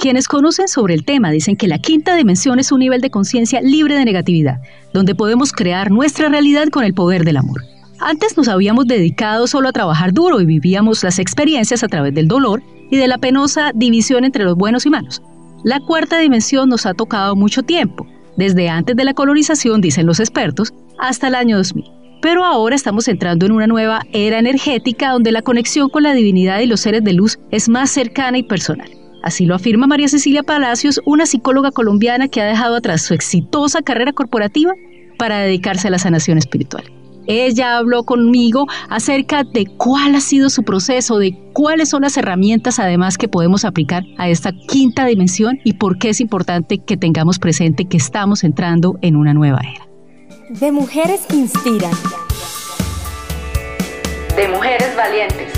Quienes 0.00 0.28
conocen 0.28 0.66
sobre 0.66 0.94
el 0.94 1.04
tema 1.04 1.30
dicen 1.30 1.56
que 1.56 1.68
la 1.68 1.78
quinta 1.78 2.16
dimensión 2.16 2.58
es 2.58 2.72
un 2.72 2.78
nivel 2.78 3.02
de 3.02 3.10
conciencia 3.10 3.60
libre 3.60 3.96
de 3.96 4.06
negatividad, 4.06 4.62
donde 4.94 5.14
podemos 5.14 5.52
crear 5.52 5.90
nuestra 5.90 6.30
realidad 6.30 6.68
con 6.68 6.84
el 6.84 6.94
poder 6.94 7.22
del 7.22 7.36
amor. 7.36 7.60
Antes 7.98 8.34
nos 8.34 8.48
habíamos 8.48 8.86
dedicado 8.86 9.46
solo 9.46 9.68
a 9.68 9.72
trabajar 9.72 10.14
duro 10.14 10.40
y 10.40 10.46
vivíamos 10.46 11.04
las 11.04 11.18
experiencias 11.18 11.82
a 11.82 11.88
través 11.88 12.14
del 12.14 12.28
dolor 12.28 12.62
y 12.90 12.96
de 12.96 13.08
la 13.08 13.18
penosa 13.18 13.72
división 13.74 14.24
entre 14.24 14.44
los 14.44 14.56
buenos 14.56 14.86
y 14.86 14.90
malos. 14.90 15.20
La 15.64 15.80
cuarta 15.80 16.18
dimensión 16.18 16.70
nos 16.70 16.86
ha 16.86 16.94
tocado 16.94 17.36
mucho 17.36 17.62
tiempo, 17.62 18.06
desde 18.38 18.70
antes 18.70 18.96
de 18.96 19.04
la 19.04 19.12
colonización, 19.12 19.82
dicen 19.82 20.06
los 20.06 20.18
expertos, 20.18 20.72
hasta 20.98 21.28
el 21.28 21.34
año 21.34 21.58
2000. 21.58 21.84
Pero 22.22 22.46
ahora 22.46 22.74
estamos 22.74 23.06
entrando 23.06 23.44
en 23.44 23.52
una 23.52 23.66
nueva 23.66 24.00
era 24.14 24.38
energética 24.38 25.10
donde 25.10 25.30
la 25.30 25.42
conexión 25.42 25.90
con 25.90 26.04
la 26.04 26.14
divinidad 26.14 26.60
y 26.60 26.66
los 26.66 26.80
seres 26.80 27.04
de 27.04 27.12
luz 27.12 27.38
es 27.50 27.68
más 27.68 27.90
cercana 27.90 28.38
y 28.38 28.42
personal. 28.42 28.99
Así 29.22 29.44
lo 29.46 29.54
afirma 29.54 29.86
María 29.86 30.08
Cecilia 30.08 30.42
Palacios, 30.42 31.00
una 31.04 31.26
psicóloga 31.26 31.70
colombiana 31.70 32.28
que 32.28 32.40
ha 32.40 32.46
dejado 32.46 32.76
atrás 32.76 33.02
su 33.02 33.14
exitosa 33.14 33.82
carrera 33.82 34.12
corporativa 34.12 34.72
para 35.18 35.38
dedicarse 35.40 35.88
a 35.88 35.90
la 35.90 35.98
sanación 35.98 36.38
espiritual. 36.38 36.84
Ella 37.26 37.76
habló 37.76 38.04
conmigo 38.04 38.66
acerca 38.88 39.44
de 39.44 39.66
cuál 39.66 40.14
ha 40.14 40.20
sido 40.20 40.50
su 40.50 40.64
proceso, 40.64 41.18
de 41.18 41.38
cuáles 41.52 41.90
son 41.90 42.02
las 42.02 42.16
herramientas 42.16 42.78
además 42.78 43.18
que 43.18 43.28
podemos 43.28 43.64
aplicar 43.64 44.04
a 44.18 44.28
esta 44.28 44.52
quinta 44.52 45.06
dimensión 45.06 45.60
y 45.62 45.74
por 45.74 45.98
qué 45.98 46.08
es 46.08 46.20
importante 46.20 46.78
que 46.78 46.96
tengamos 46.96 47.38
presente 47.38 47.84
que 47.84 47.98
estamos 47.98 48.42
entrando 48.42 48.98
en 49.02 49.16
una 49.16 49.34
nueva 49.34 49.60
era. 49.60 49.86
De 50.48 50.72
mujeres 50.72 51.26
que 51.28 51.36
inspiran. 51.36 51.92
De 54.34 54.48
mujeres 54.48 54.96
valientes. 54.96 55.52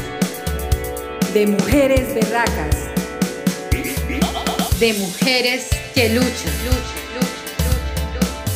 De 1.32 1.46
mujeres 1.46 2.14
berracas. 2.14 2.81
De 4.82 4.94
mujeres 4.94 5.68
que 5.94 6.08
luchan. 6.08 6.52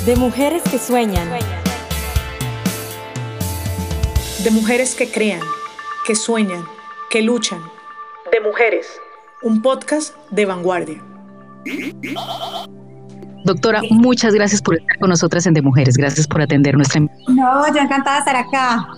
De 0.04 0.16
mujeres 0.16 0.60
que 0.68 0.76
sueñan. 0.76 1.28
De 4.42 4.50
mujeres 4.50 4.96
que 4.96 5.08
crean, 5.08 5.40
que 6.04 6.16
sueñan, 6.16 6.64
que 7.10 7.22
luchan. 7.22 7.60
De 8.32 8.40
mujeres. 8.40 9.00
Un 9.40 9.62
podcast 9.62 10.16
de 10.32 10.46
vanguardia. 10.46 11.00
Doctora, 13.44 13.82
muchas 13.90 14.34
gracias 14.34 14.60
por 14.60 14.78
estar 14.78 14.98
con 14.98 15.10
nosotras 15.10 15.46
en 15.46 15.54
De 15.54 15.62
Mujeres. 15.62 15.96
Gracias 15.96 16.26
por 16.26 16.42
atender 16.42 16.74
nuestra. 16.74 17.02
No, 17.28 17.72
yo 17.72 17.80
encantada 17.80 18.16
de 18.16 18.18
estar 18.18 18.34
acá. 18.34 18.88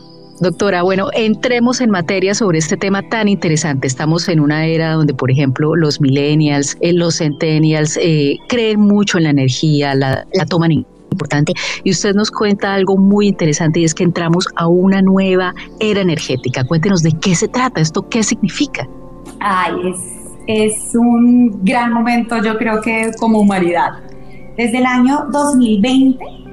Doctora, 0.41 0.83
bueno, 0.83 1.09
entremos 1.15 1.81
en 1.81 1.91
materia 1.91 2.33
sobre 2.33 2.59
este 2.59 2.77
tema 2.77 3.03
tan 3.03 3.27
interesante. 3.27 3.89
Estamos 3.89 4.29
en 4.29 4.39
una 4.39 4.67
era 4.67 4.93
donde, 4.93 5.13
por 5.13 5.33
ejemplo, 5.33 5.75
los 5.75 6.01
millennials, 6.01 6.77
eh, 6.81 6.93
los 6.93 7.19
centennials 7.19 7.99
eh, 8.01 8.37
creen 8.49 8.79
mucho 8.79 9.19
en 9.19 9.25
la 9.25 9.31
energía, 9.31 9.97
la, 9.97 10.25
la 10.33 10.47
toman 10.47 10.71
importante. 11.11 11.55
Y 11.83 11.91
usted 11.91 12.15
nos 12.15 12.31
cuenta 12.31 12.73
algo 12.75 12.97
muy 12.97 13.27
interesante 13.27 13.81
y 13.81 13.85
es 13.85 13.95
que 13.95 14.05
entramos 14.05 14.47
a 14.55 14.69
una 14.69 15.03
nueva 15.03 15.55
era 15.81 16.03
energética. 16.03 16.63
Cuéntenos 16.63 17.03
de 17.03 17.13
qué 17.21 17.35
se 17.35 17.49
trata, 17.49 17.81
esto 17.81 18.09
qué 18.09 18.23
significa. 18.23 18.87
Ay, 19.41 19.73
es, 19.91 19.99
es 20.47 20.95
un 20.95 21.65
gran 21.65 21.93
momento, 21.93 22.41
yo 22.45 22.57
creo 22.59 22.81
que 22.81 23.11
como 23.19 23.41
humanidad. 23.41 23.91
Desde 24.57 24.79
el 24.79 24.87
año 24.87 25.27
2020 25.33 26.48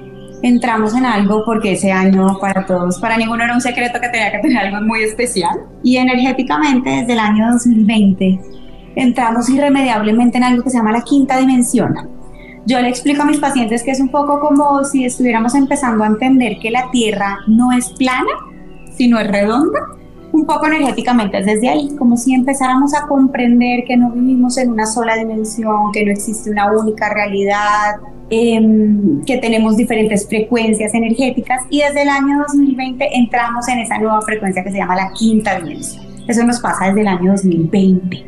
entramos 0.48 0.96
en 0.96 1.06
algo 1.06 1.44
porque 1.44 1.74
ese 1.74 1.92
año 1.92 2.38
para 2.40 2.66
todos, 2.66 3.00
para 3.00 3.18
ninguno 3.18 3.44
era 3.44 3.54
un 3.54 3.62
secreto 3.62 4.00
que 4.00 4.10
tenía 4.10 4.32
que 4.32 4.40
tener 4.40 4.58
algo 4.58 4.86
muy 4.86 5.02
especial. 5.04 5.58
Y 5.82 5.98
energéticamente 5.98 6.90
desde 6.90 7.14
el 7.14 7.20
año 7.20 7.52
2020 7.52 8.40
entramos 8.96 9.50
irremediablemente 9.50 10.38
en 10.38 10.44
algo 10.44 10.64
que 10.64 10.70
se 10.70 10.78
llama 10.78 10.92
la 10.92 11.02
quinta 11.02 11.38
dimensión. 11.38 11.96
Yo 12.68 12.80
le 12.80 12.90
explico 12.90 13.24
a 13.24 13.26
mis 13.26 13.40
pacientes 13.40 13.84
que 13.84 13.92
es 13.92 14.00
un 14.00 14.10
poco 14.10 14.40
como 14.40 14.84
si 14.84 15.06
estuviéramos 15.06 15.56
empezando 15.56 16.04
a 16.04 16.08
entender 16.08 16.58
que 16.60 16.70
la 16.70 16.92
Tierra 16.92 17.40
no 17.48 17.72
es 17.72 17.90
plana, 17.94 18.32
sino 18.96 19.20
es 19.20 19.28
redonda, 19.28 19.80
un 20.32 20.46
poco 20.46 20.68
energéticamente 20.68 21.40
es 21.40 21.46
desde 21.46 21.70
ahí, 21.70 21.96
como 21.98 22.18
si 22.18 22.34
empezáramos 22.34 22.94
a 22.94 23.08
comprender 23.08 23.84
que 23.88 23.98
no 23.98 24.12
vivimos 24.12 24.58
en 24.58 24.72
una 24.72 24.86
sola 24.86 25.16
dimensión, 25.16 25.92
que 25.92 26.06
no 26.06 26.12
existe 26.12 26.50
una 26.50 26.72
única 26.72 27.12
realidad, 27.14 27.96
em, 28.30 29.24
que 29.26 29.38
tenemos 29.38 29.78
diferentes 29.78 30.28
frecuencias 30.28 30.94
energéticas 30.94 31.64
y 31.70 31.80
desde 31.80 32.04
el 32.04 32.10
año 32.10 32.40
2020 32.48 33.08
entramos 33.18 33.68
en 33.68 33.80
esa 33.80 33.98
nueva 33.98 34.22
frecuencia 34.22 34.64
que 34.64 34.72
se 34.72 34.78
llama 34.78 34.96
la 34.96 35.12
quinta 35.12 35.60
dimensión. 35.60 36.06
Eso 36.28 36.44
nos 36.44 36.60
pasa 36.60 36.88
desde 36.88 37.02
el 37.02 37.08
año 37.08 37.32
2020. 37.32 38.26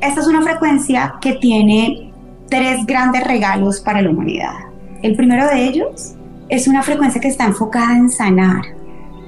Esta 0.00 0.20
es 0.20 0.26
una 0.26 0.42
frecuencia 0.42 1.14
que 1.20 1.34
tiene 1.34 2.12
tres 2.48 2.84
grandes 2.86 3.26
regalos 3.26 3.80
para 3.80 4.02
la 4.02 4.10
humanidad. 4.10 4.54
El 5.02 5.16
primero 5.16 5.46
de 5.46 5.64
ellos 5.64 6.14
es 6.48 6.68
una 6.68 6.82
frecuencia 6.82 7.20
que 7.20 7.28
está 7.28 7.46
enfocada 7.46 7.96
en 7.96 8.10
sanar. 8.10 8.62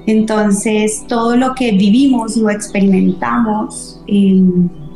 Entonces, 0.06 1.04
todo 1.06 1.36
lo 1.36 1.54
que 1.54 1.72
vivimos 1.72 2.36
o 2.36 2.50
experimentamos 2.50 4.03
eh, 4.06 4.42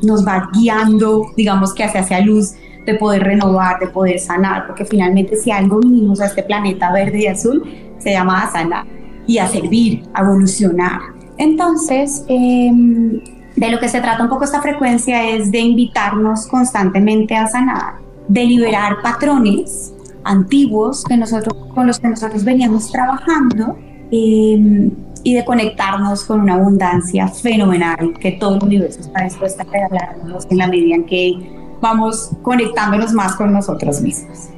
nos 0.03 0.27
va 0.27 0.51
guiando, 0.53 1.27
digamos 1.37 1.75
que 1.75 1.85
hacia 1.85 2.01
esa 2.01 2.21
luz 2.21 2.55
de 2.87 2.95
poder 2.95 3.23
renovar, 3.23 3.79
de 3.79 3.89
poder 3.89 4.19
sanar, 4.19 4.67
porque 4.67 4.85
finalmente 4.85 5.37
si 5.37 5.51
algo 5.51 5.81
vinimos 5.81 6.21
a 6.21 6.27
este 6.27 6.43
planeta 6.43 6.93
verde 6.93 7.23
y 7.23 7.27
azul, 7.27 7.63
se 7.99 8.13
llama 8.13 8.43
a 8.43 8.53
sanar 8.53 8.87
y 9.27 9.39
a 9.39 9.47
servir, 9.47 10.03
a 10.13 10.23
evolucionar. 10.23 11.01
Entonces, 11.39 12.25
em, 12.29 13.21
de 13.57 13.71
lo 13.71 13.79
que 13.79 13.89
se 13.89 14.01
trata 14.01 14.23
un 14.23 14.29
poco 14.29 14.45
esta 14.45 14.61
frecuencia 14.61 15.29
es 15.31 15.51
de 15.51 15.61
invitarnos 15.61 16.47
constantemente 16.47 17.37
a 17.37 17.47
sanar, 17.47 17.95
de 18.29 18.45
liberar 18.45 18.97
patrones 19.03 19.95
antiguos 20.25 21.05
que 21.05 21.17
nosotros, 21.17 21.55
con 21.75 21.87
los 21.87 21.99
que 21.99 22.09
nosotros 22.09 22.45
veníamos 22.45 22.91
trabajando 22.91 23.77
em, 24.11 24.91
y 25.23 25.35
de 25.35 25.45
conectarnos 25.45 26.25
con 26.25 26.41
una 26.41 26.55
abundancia 26.55 27.29
fenomenal 27.29 28.15
que 28.21 28.33
todo 28.33 28.57
el 28.57 28.65
universo 28.65 29.01
está 29.01 29.25
dispuesto 29.25 29.63
a 29.63 29.65
regalarnos 29.65 30.47
en 30.51 30.59
la 30.59 30.67
medida 30.69 30.97
en 30.97 31.05
que 31.05 31.64
vamos 31.85 32.31
conectándonos 32.41 33.13
más 33.13 33.37
con 33.37 33.53
nosotros 33.53 34.01
mismos. 34.01 34.49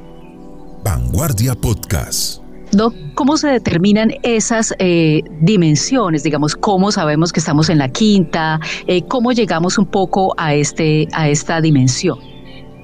Vanguardia 0.81 1.55
Podcast. 1.55 2.41
Doc, 2.71 2.93
¿cómo 3.15 3.35
se 3.35 3.49
determinan 3.49 4.11
esas 4.23 4.73
eh, 4.79 5.21
dimensiones? 5.41 6.23
Digamos, 6.23 6.55
¿cómo 6.55 6.89
sabemos 6.89 7.33
que 7.33 7.41
estamos 7.41 7.69
en 7.69 7.79
la 7.79 7.89
quinta? 7.89 8.61
Eh, 8.87 9.01
¿Cómo 9.09 9.33
llegamos 9.33 9.77
un 9.77 9.87
poco 9.87 10.33
a, 10.37 10.53
este, 10.53 11.09
a 11.11 11.27
esta 11.27 11.59
dimensión? 11.59 12.17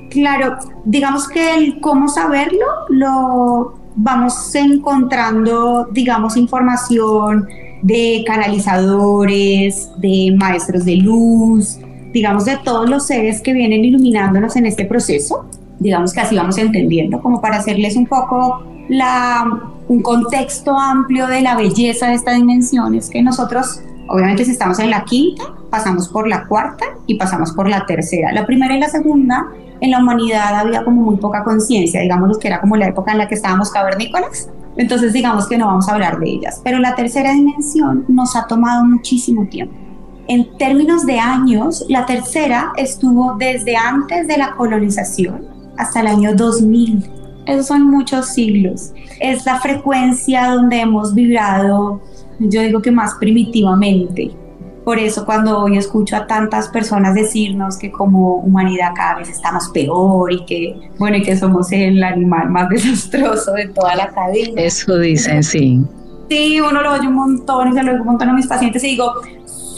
Claro, 0.09 0.57
digamos 0.83 1.29
que 1.29 1.55
el 1.55 1.79
cómo 1.79 2.09
saberlo 2.09 2.65
lo 2.89 3.75
vamos 3.95 4.53
encontrando, 4.55 5.87
digamos, 5.93 6.35
información 6.35 7.47
de 7.81 8.23
canalizadores, 8.27 9.89
de 9.99 10.35
maestros 10.37 10.83
de 10.83 10.97
luz, 10.97 11.79
digamos, 12.13 12.46
de 12.46 12.57
todos 12.63 12.90
los 12.90 13.07
seres 13.07 13.41
que 13.41 13.53
vienen 13.53 13.84
iluminándonos 13.84 14.56
en 14.56 14.68
este 14.68 14.85
proceso. 14.85 15.46
Digamos 15.79 16.13
que 16.13 16.22
así 16.22 16.35
vamos 16.35 16.57
entendiendo, 16.57 17.22
como 17.22 17.41
para 17.41 17.57
hacerles 17.57 17.97
un 17.97 18.06
poco 18.06 18.63
la, 18.88 19.74
un 19.88 20.01
contexto 20.01 20.78
amplio 20.78 21.28
de 21.28 21.41
la 21.41 21.56
belleza 21.56 22.07
de 22.07 22.13
esta 22.13 22.34
dimensión, 22.34 22.96
es 22.96 23.09
que 23.09 23.22
nosotros, 23.22 23.81
obviamente, 24.07 24.46
si 24.46 24.52
estamos 24.52 24.79
en 24.79 24.91
la 24.91 25.03
quinta, 25.03 25.44
pasamos 25.69 26.07
por 26.07 26.28
la 26.28 26.47
cuarta 26.47 26.85
y 27.07 27.16
pasamos 27.16 27.52
por 27.52 27.68
la 27.68 27.85
tercera. 27.85 28.31
La 28.31 28.46
primera 28.46 28.75
y 28.75 28.79
la 28.79 28.90
segunda 28.90 29.47
en 29.81 29.91
la 29.91 30.00
humanidad 30.00 30.56
había 30.56 30.85
como 30.85 31.02
muy 31.02 31.18
poca 31.18 31.44
conciencia, 31.44 32.00
digamos 32.00 32.38
que 32.38 32.47
era 32.47 32.62
como 32.62 32.78
la 32.78 32.88
época 32.88 33.12
en 33.12 33.18
la 33.18 33.28
que 33.28 33.35
estábamos 33.35 33.72
cavernícolas, 33.72 34.50
entonces 34.78 35.12
digamos 35.13 35.47
que 35.47 35.57
no 35.57 35.68
vamos 35.68 35.90
a 35.90 35.94
hablar 35.94 36.19
de 36.19 36.29
ellas. 36.29 36.62
Pero 36.63 36.79
la 36.79 36.96
tercera 36.96 37.34
dimensión 37.34 38.06
nos 38.07 38.35
ha 38.35 38.47
tomado 38.47 38.85
muchísimo 38.85 39.46
tiempo. 39.47 39.82
En 40.28 40.57
términos 40.57 41.06
de 41.06 41.19
años, 41.19 41.85
la 41.89 42.06
tercera 42.06 42.72
estuvo 42.78 43.35
desde 43.38 43.75
antes 43.75 44.28
de 44.28 44.38
la 44.38 44.56
colonización 44.56 45.46
hasta 45.78 45.99
el 45.99 46.08
año 46.08 46.34
2000. 46.34 47.09
Esos 47.46 47.67
son 47.67 47.90
muchos 47.90 48.28
siglos. 48.28 48.93
Es 49.20 49.46
la 49.46 49.59
frecuencia 49.59 50.47
donde 50.52 50.79
hemos 50.79 51.14
vibrado, 51.14 52.02
yo 52.40 52.61
digo 52.61 52.81
que 52.81 52.91
más 52.91 53.16
primitivamente. 53.16 54.31
Por 54.85 54.99
eso 54.99 55.25
cuando 55.25 55.59
hoy 55.59 55.78
escucho 55.78 56.16
a 56.16 56.28
tantas 56.28 56.67
personas 56.67 57.16
decirnos 57.16 57.78
que 57.78 57.91
como 57.91 58.35
humanidad 58.37 58.91
cada 58.96 59.16
vez 59.16 59.29
estamos 59.29 59.70
peor 59.70 60.31
y 60.31 60.46
que, 60.46 60.90
bueno, 60.99 61.17
y 61.17 61.23
que 61.23 61.37
somos 61.37 61.72
el 61.72 62.03
animal 62.03 62.49
más 62.49 62.70
desastroso 62.70 63.53
de 63.53 63.67
toda 63.67 63.96
la 63.96 64.08
cadena. 64.09 64.61
Eso 64.61 64.97
dicen, 64.97 65.43
sí. 65.43 65.81
Sí, 66.29 66.59
uno 66.59 66.81
lo 66.81 66.93
oye 66.93 67.08
un 67.08 67.16
montón 67.16 67.70
y 67.70 67.73
se 67.73 67.84
lo 67.84 67.91
oye 67.91 68.02
un 68.02 68.08
montón 68.08 68.29
a 68.29 68.34
mis 68.34 68.47
pacientes 68.47 68.84
y 68.84 68.87
digo, 68.87 69.14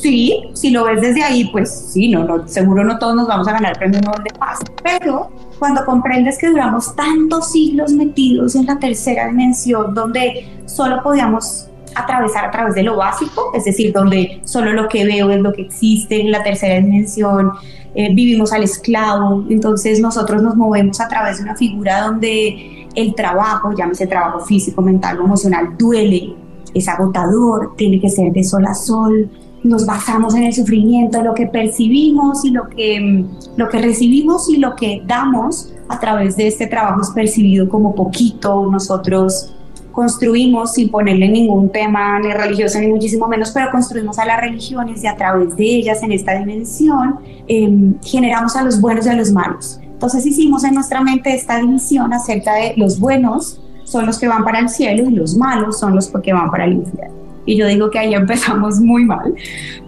sí, 0.05 0.51
si 0.53 0.69
lo 0.69 0.83
ves 0.83 1.01
desde 1.01 1.23
ahí, 1.23 1.45
pues 1.45 1.89
sí, 1.91 2.09
no, 2.09 2.23
no, 2.23 2.47
seguro 2.47 2.83
no 2.83 2.99
todos 2.99 3.15
nos 3.15 3.27
vamos 3.27 3.47
a 3.47 3.53
ganar 3.53 3.71
el 3.71 3.79
premio 3.79 4.01
Nobel 4.01 4.23
de 4.23 4.37
Paz. 4.37 4.59
Pero 4.83 5.31
cuando 5.57 5.83
comprendes 5.83 6.37
que 6.37 6.47
duramos 6.47 6.95
tantos 6.95 7.51
siglos 7.51 7.91
metidos 7.91 8.53
en 8.53 8.67
la 8.67 8.77
tercera 8.77 9.27
dimensión, 9.27 9.95
donde 9.95 10.47
solo 10.67 11.01
podíamos 11.01 11.67
atravesar 11.95 12.45
a 12.45 12.51
través 12.51 12.75
de 12.75 12.83
lo 12.83 12.97
básico, 12.97 13.51
es 13.55 13.65
decir, 13.65 13.93
donde 13.93 14.41
solo 14.43 14.73
lo 14.73 14.87
que 14.87 15.05
veo 15.05 15.31
es 15.31 15.41
lo 15.41 15.51
que 15.53 15.63
existe 15.63 16.21
en 16.21 16.29
la 16.29 16.43
tercera 16.43 16.75
dimensión, 16.75 17.53
eh, 17.95 18.13
vivimos 18.13 18.53
al 18.53 18.61
esclavo, 18.61 19.43
entonces 19.49 19.99
nosotros 19.99 20.43
nos 20.43 20.55
movemos 20.55 21.01
a 21.01 21.07
través 21.07 21.37
de 21.37 21.45
una 21.45 21.55
figura 21.55 22.01
donde 22.01 22.87
el 22.93 23.15
trabajo, 23.15 23.73
llámese 23.75 24.05
trabajo 24.05 24.41
físico, 24.41 24.83
mental 24.83 25.19
o 25.19 25.23
emocional, 25.23 25.75
duele, 25.79 26.35
es 26.75 26.87
agotador, 26.89 27.73
tiene 27.75 27.99
que 27.99 28.09
ser 28.09 28.31
de 28.33 28.43
sol 28.43 28.65
a 28.67 28.75
sol, 28.75 29.31
nos 29.65 29.85
basamos 29.85 30.35
en 30.35 30.43
el 30.43 30.53
sufrimiento, 30.53 31.21
lo 31.21 31.33
que 31.33 31.47
percibimos 31.47 32.45
y 32.45 32.51
lo 32.51 32.67
que, 32.69 33.25
lo 33.57 33.69
que 33.69 33.81
recibimos 33.81 34.49
y 34.49 34.57
lo 34.57 34.75
que 34.75 35.01
damos 35.05 35.73
a 35.89 35.99
través 35.99 36.37
de 36.37 36.47
este 36.47 36.67
trabajo 36.67 37.01
es 37.01 37.09
percibido 37.09 37.67
como 37.67 37.93
poquito, 37.95 38.69
nosotros 38.71 39.53
construimos 39.91 40.73
sin 40.73 40.89
ponerle 40.89 41.29
ningún 41.29 41.69
tema 41.69 42.19
ni 42.19 42.31
religioso 42.31 42.79
ni 42.79 42.87
muchísimo 42.87 43.27
menos, 43.27 43.51
pero 43.51 43.71
construimos 43.71 44.19
a 44.19 44.25
las 44.25 44.41
religiones 44.41 45.03
y 45.03 45.07
a 45.07 45.15
través 45.15 45.55
de 45.55 45.63
ellas 45.63 46.03
en 46.03 46.11
esta 46.11 46.37
dimensión 46.37 47.19
em, 47.47 47.95
generamos 48.01 48.55
a 48.57 48.63
los 48.63 48.81
buenos 48.81 49.05
y 49.05 49.09
a 49.09 49.13
los 49.13 49.31
malos. 49.31 49.79
Entonces 49.81 50.25
hicimos 50.25 50.65
en 50.65 50.73
nuestra 50.73 51.01
mente 51.01 51.33
esta 51.33 51.59
división 51.59 52.11
acerca 52.11 52.55
de 52.55 52.73
los 52.75 52.99
buenos 52.99 53.61
son 53.85 54.05
los 54.05 54.19
que 54.19 54.27
van 54.27 54.43
para 54.43 54.59
el 54.59 54.67
cielo 54.67 55.09
y 55.09 55.13
los 55.13 55.37
malos 55.37 55.79
son 55.79 55.95
los 55.95 56.09
que 56.09 56.33
van 56.33 56.51
para 56.51 56.65
el 56.65 56.73
infierno. 56.73 57.24
Y 57.45 57.57
yo 57.57 57.67
digo 57.67 57.89
que 57.89 57.99
ahí 57.99 58.13
empezamos 58.13 58.79
muy 58.79 59.05
mal, 59.05 59.35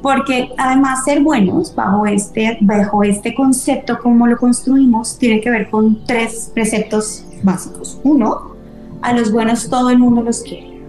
porque 0.02 0.50
además 0.58 1.04
ser 1.04 1.22
buenos 1.22 1.74
bajo 1.74 2.06
este, 2.06 2.58
bajo 2.62 3.04
este 3.04 3.34
concepto, 3.34 4.00
como 4.00 4.28
lo 4.28 4.38
construimos, 4.38 5.18
tiene 5.18 5.42
que 5.42 5.50
ver 5.50 5.70
con 5.70 6.06
tres 6.06 6.52
preceptos 6.54 7.26
básicos. 7.44 8.00
Uno, 8.04 8.56
a 9.02 9.14
los 9.14 9.32
buenos 9.32 9.70
todo 9.70 9.90
el 9.90 10.00
mundo 10.00 10.22
los 10.22 10.42
quiere. 10.42 10.82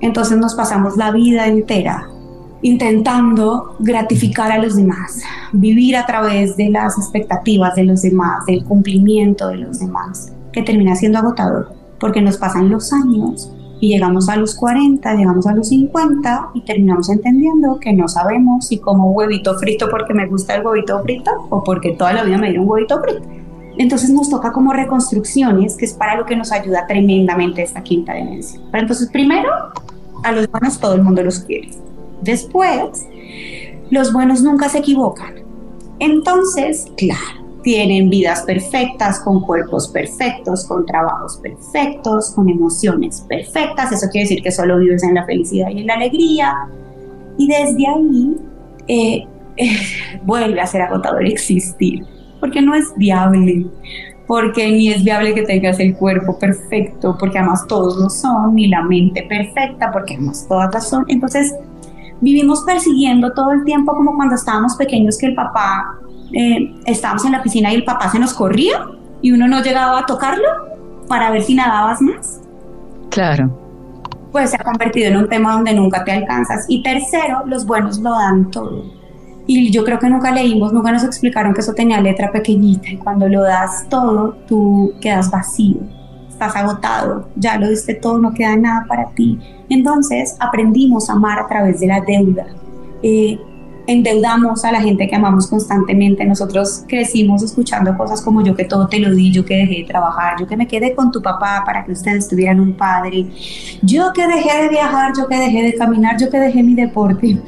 Entonces 0.00 0.38
nos 0.38 0.54
pasamos 0.54 0.96
la 0.96 1.10
vida 1.10 1.46
entera 1.46 2.08
intentando 2.64 3.76
gratificar 3.78 4.50
a 4.50 4.56
los 4.56 4.74
demás, 4.74 5.20
vivir 5.52 5.96
a 5.98 6.06
través 6.06 6.56
de 6.56 6.70
las 6.70 6.96
expectativas 6.96 7.74
de 7.74 7.84
los 7.84 8.00
demás, 8.00 8.46
del 8.46 8.64
cumplimiento 8.64 9.48
de 9.48 9.58
los 9.58 9.80
demás, 9.80 10.32
que 10.50 10.62
termina 10.62 10.96
siendo 10.96 11.18
agotador, 11.18 11.74
porque 12.00 12.22
nos 12.22 12.38
pasan 12.38 12.70
los 12.70 12.90
años 12.94 13.52
y 13.80 13.88
llegamos 13.88 14.28
a 14.28 14.36
los 14.36 14.54
40, 14.54 15.14
llegamos 15.14 15.46
a 15.46 15.54
los 15.54 15.68
50 15.68 16.50
y 16.54 16.62
terminamos 16.62 17.08
entendiendo 17.10 17.78
que 17.80 17.92
no 17.92 18.08
sabemos 18.08 18.68
si 18.68 18.78
como 18.78 19.10
huevito 19.12 19.58
frito 19.58 19.88
porque 19.90 20.14
me 20.14 20.26
gusta 20.26 20.54
el 20.54 20.66
huevito 20.66 21.02
frito 21.02 21.30
o 21.50 21.62
porque 21.62 21.92
toda 21.92 22.12
la 22.12 22.24
vida 22.24 22.38
me 22.38 22.48
dieron 22.48 22.68
huevito 22.68 23.00
frito. 23.00 23.22
Entonces 23.76 24.10
nos 24.10 24.30
toca 24.30 24.52
como 24.52 24.72
reconstrucciones, 24.72 25.76
que 25.76 25.84
es 25.84 25.94
para 25.94 26.16
lo 26.16 26.24
que 26.26 26.36
nos 26.36 26.52
ayuda 26.52 26.86
tremendamente 26.86 27.62
esta 27.62 27.82
quinta 27.82 28.14
dimensión. 28.14 28.62
Pero 28.70 28.82
entonces 28.82 29.10
primero, 29.10 29.50
a 30.22 30.32
los 30.32 30.48
buenos 30.50 30.78
todo 30.78 30.94
el 30.94 31.02
mundo 31.02 31.22
los 31.22 31.40
quiere. 31.40 31.70
Después, 32.22 33.06
los 33.90 34.12
buenos 34.12 34.42
nunca 34.42 34.68
se 34.68 34.78
equivocan. 34.78 35.34
Entonces, 35.98 36.86
claro, 36.96 37.43
tienen 37.64 38.08
vidas 38.08 38.42
perfectas, 38.42 39.18
con 39.20 39.40
cuerpos 39.40 39.88
perfectos, 39.88 40.64
con 40.66 40.86
trabajos 40.86 41.40
perfectos, 41.42 42.30
con 42.30 42.48
emociones 42.48 43.24
perfectas. 43.28 43.90
Eso 43.90 44.06
quiere 44.12 44.28
decir 44.28 44.42
que 44.42 44.52
solo 44.52 44.78
vives 44.78 45.02
en 45.02 45.14
la 45.14 45.24
felicidad 45.24 45.70
y 45.70 45.80
en 45.80 45.86
la 45.88 45.94
alegría. 45.94 46.54
Y 47.36 47.48
desde 47.48 47.88
ahí 47.88 48.36
eh, 48.86 49.26
vuelve 50.24 50.60
a 50.60 50.66
ser 50.66 50.82
agotador 50.82 51.26
existir 51.26 52.04
porque 52.44 52.60
no 52.60 52.74
es 52.74 52.92
viable, 52.96 53.66
porque 54.26 54.70
ni 54.70 54.90
es 54.90 55.02
viable 55.02 55.32
que 55.32 55.44
tengas 55.44 55.80
el 55.80 55.96
cuerpo 55.96 56.38
perfecto, 56.38 57.16
porque 57.18 57.38
además 57.38 57.66
todos 57.66 57.96
lo 57.96 58.10
son, 58.10 58.54
ni 58.54 58.68
la 58.68 58.82
mente 58.82 59.22
perfecta, 59.22 59.90
porque 59.90 60.12
además 60.12 60.44
todas 60.46 60.74
las 60.74 60.86
son. 60.86 61.06
Entonces, 61.08 61.54
vivimos 62.20 62.62
persiguiendo 62.66 63.32
todo 63.32 63.52
el 63.52 63.64
tiempo 63.64 63.94
como 63.94 64.14
cuando 64.14 64.34
estábamos 64.34 64.76
pequeños 64.76 65.16
que 65.16 65.28
el 65.28 65.34
papá, 65.34 65.98
eh, 66.34 66.74
estábamos 66.86 67.24
en 67.24 67.32
la 67.32 67.42
piscina 67.42 67.72
y 67.72 67.76
el 67.76 67.84
papá 67.84 68.10
se 68.10 68.18
nos 68.18 68.34
corría 68.34 68.86
y 69.22 69.32
uno 69.32 69.48
no 69.48 69.62
llegaba 69.62 70.00
a 70.00 70.06
tocarlo 70.06 70.48
para 71.08 71.30
ver 71.30 71.42
si 71.42 71.54
nadabas 71.54 72.00
más. 72.02 72.40
Claro. 73.10 73.60
Pues 74.32 74.50
se 74.50 74.56
ha 74.56 74.64
convertido 74.64 75.08
en 75.08 75.16
un 75.16 75.28
tema 75.28 75.52
donde 75.52 75.72
nunca 75.72 76.04
te 76.04 76.12
alcanzas. 76.12 76.64
Y 76.68 76.82
tercero, 76.82 77.44
los 77.46 77.64
buenos 77.64 77.98
lo 77.98 78.10
dan 78.10 78.50
todo 78.50 79.04
y 79.46 79.70
yo 79.70 79.84
creo 79.84 79.98
que 79.98 80.08
nunca 80.08 80.30
leímos, 80.30 80.72
nunca 80.72 80.92
nos 80.92 81.04
explicaron 81.04 81.52
que 81.52 81.60
eso 81.60 81.74
tenía 81.74 82.00
letra 82.00 82.32
pequeñita 82.32 82.88
y 82.88 82.96
cuando 82.96 83.28
lo 83.28 83.42
das 83.42 83.86
todo, 83.88 84.36
tú 84.46 84.94
quedas 85.00 85.30
vacío, 85.30 85.80
estás 86.28 86.56
agotado, 86.56 87.28
ya 87.36 87.58
lo 87.58 87.68
diste 87.68 87.94
todo, 87.94 88.18
no 88.18 88.32
queda 88.32 88.56
nada 88.56 88.86
para 88.88 89.10
ti. 89.10 89.38
Entonces 89.68 90.36
aprendimos 90.40 91.10
a 91.10 91.14
amar 91.14 91.38
a 91.38 91.46
través 91.46 91.80
de 91.80 91.86
la 91.88 92.00
deuda. 92.00 92.46
Eh, 93.02 93.38
endeudamos 93.86 94.64
a 94.64 94.72
la 94.72 94.80
gente 94.80 95.08
que 95.08 95.14
amamos 95.14 95.46
constantemente. 95.46 96.24
Nosotros 96.24 96.84
crecimos 96.88 97.42
escuchando 97.42 97.96
cosas 97.96 98.22
como 98.22 98.42
yo 98.42 98.54
que 98.54 98.64
todo 98.64 98.88
te 98.88 98.98
lo 98.98 99.14
di, 99.14 99.30
yo 99.30 99.44
que 99.44 99.56
dejé 99.56 99.82
de 99.82 99.84
trabajar, 99.84 100.38
yo 100.38 100.46
que 100.46 100.56
me 100.56 100.66
quedé 100.66 100.94
con 100.94 101.10
tu 101.10 101.20
papá 101.20 101.62
para 101.64 101.84
que 101.84 101.92
ustedes 101.92 102.28
tuvieran 102.28 102.60
un 102.60 102.74
padre, 102.74 103.26
yo 103.82 104.12
que 104.12 104.26
dejé 104.26 104.62
de 104.62 104.68
viajar, 104.68 105.12
yo 105.16 105.26
que 105.26 105.36
dejé 105.36 105.62
de 105.62 105.74
caminar, 105.74 106.16
yo 106.18 106.30
que 106.30 106.38
dejé 106.38 106.62
mi 106.62 106.74
deporte. 106.74 107.38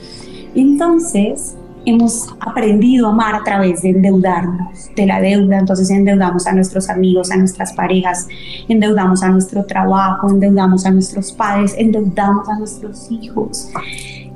Entonces, 0.55 1.57
hemos 1.87 2.35
aprendido 2.41 3.07
a 3.07 3.11
amar 3.11 3.35
a 3.37 3.45
través 3.45 3.83
de 3.83 3.91
endeudarnos, 3.91 4.91
de 4.95 5.07
la 5.07 5.21
deuda, 5.21 5.59
entonces 5.59 5.89
endeudamos 5.91 6.47
a 6.47 6.53
nuestros 6.53 6.91
amigos, 6.91 7.31
a 7.31 7.37
nuestras 7.37 7.73
parejas, 7.73 8.27
endeudamos 8.69 9.23
a 9.23 9.29
nuestro 9.29 9.65
trabajo, 9.65 10.29
endeudamos 10.29 10.85
a 10.85 10.91
nuestros 10.91 11.33
padres, 11.33 11.75
endeudamos 11.79 12.49
a 12.49 12.59
nuestros 12.59 13.11
hijos. 13.11 13.71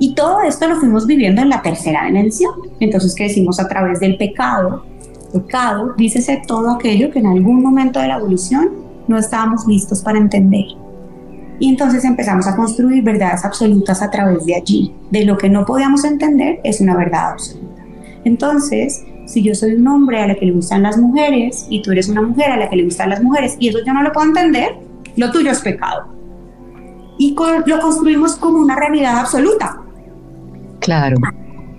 Y 0.00 0.14
todo 0.14 0.40
esto 0.42 0.66
lo 0.66 0.76
fuimos 0.76 1.06
viviendo 1.06 1.42
en 1.42 1.50
la 1.50 1.62
tercera 1.62 2.06
dimensión. 2.06 2.52
Entonces, 2.80 3.14
¿qué 3.14 3.24
decimos 3.24 3.60
a 3.60 3.68
través 3.68 4.00
del 4.00 4.16
pecado? 4.16 4.84
Pecado, 5.32 5.94
dícese 5.96 6.42
todo 6.44 6.70
aquello 6.70 7.12
que 7.12 7.20
en 7.20 7.26
algún 7.26 7.62
momento 7.62 8.00
de 8.00 8.08
la 8.08 8.16
evolución 8.16 8.70
no 9.06 9.16
estábamos 9.16 9.64
listos 9.68 10.02
para 10.02 10.18
entender 10.18 10.66
y 11.60 11.68
entonces 11.68 12.04
empezamos 12.04 12.46
a 12.48 12.56
construir 12.56 13.04
verdades 13.04 13.44
absolutas 13.44 14.00
a 14.00 14.10
través 14.10 14.44
de 14.46 14.56
allí. 14.56 14.94
De 15.10 15.26
lo 15.26 15.36
que 15.36 15.50
no 15.50 15.66
podíamos 15.66 16.04
entender 16.04 16.58
es 16.64 16.80
una 16.80 16.96
verdad 16.96 17.32
absoluta. 17.32 17.84
Entonces, 18.24 19.04
si 19.26 19.42
yo 19.42 19.54
soy 19.54 19.74
un 19.74 19.86
hombre 19.86 20.20
a 20.22 20.26
la 20.26 20.34
que 20.34 20.46
le 20.46 20.52
gustan 20.52 20.82
las 20.82 20.96
mujeres 20.96 21.66
y 21.68 21.82
tú 21.82 21.92
eres 21.92 22.08
una 22.08 22.22
mujer 22.22 22.50
a 22.50 22.56
la 22.56 22.70
que 22.70 22.76
le 22.76 22.84
gustan 22.84 23.10
las 23.10 23.22
mujeres 23.22 23.56
y 23.60 23.68
eso 23.68 23.78
yo 23.86 23.92
no 23.92 24.02
lo 24.02 24.10
puedo 24.10 24.26
entender, 24.26 24.78
lo 25.16 25.30
tuyo 25.30 25.50
es 25.50 25.60
pecado. 25.60 26.06
Y 27.18 27.36
lo 27.66 27.78
construimos 27.80 28.36
como 28.36 28.58
una 28.58 28.74
realidad 28.74 29.18
absoluta. 29.18 29.82
Claro. 30.80 31.16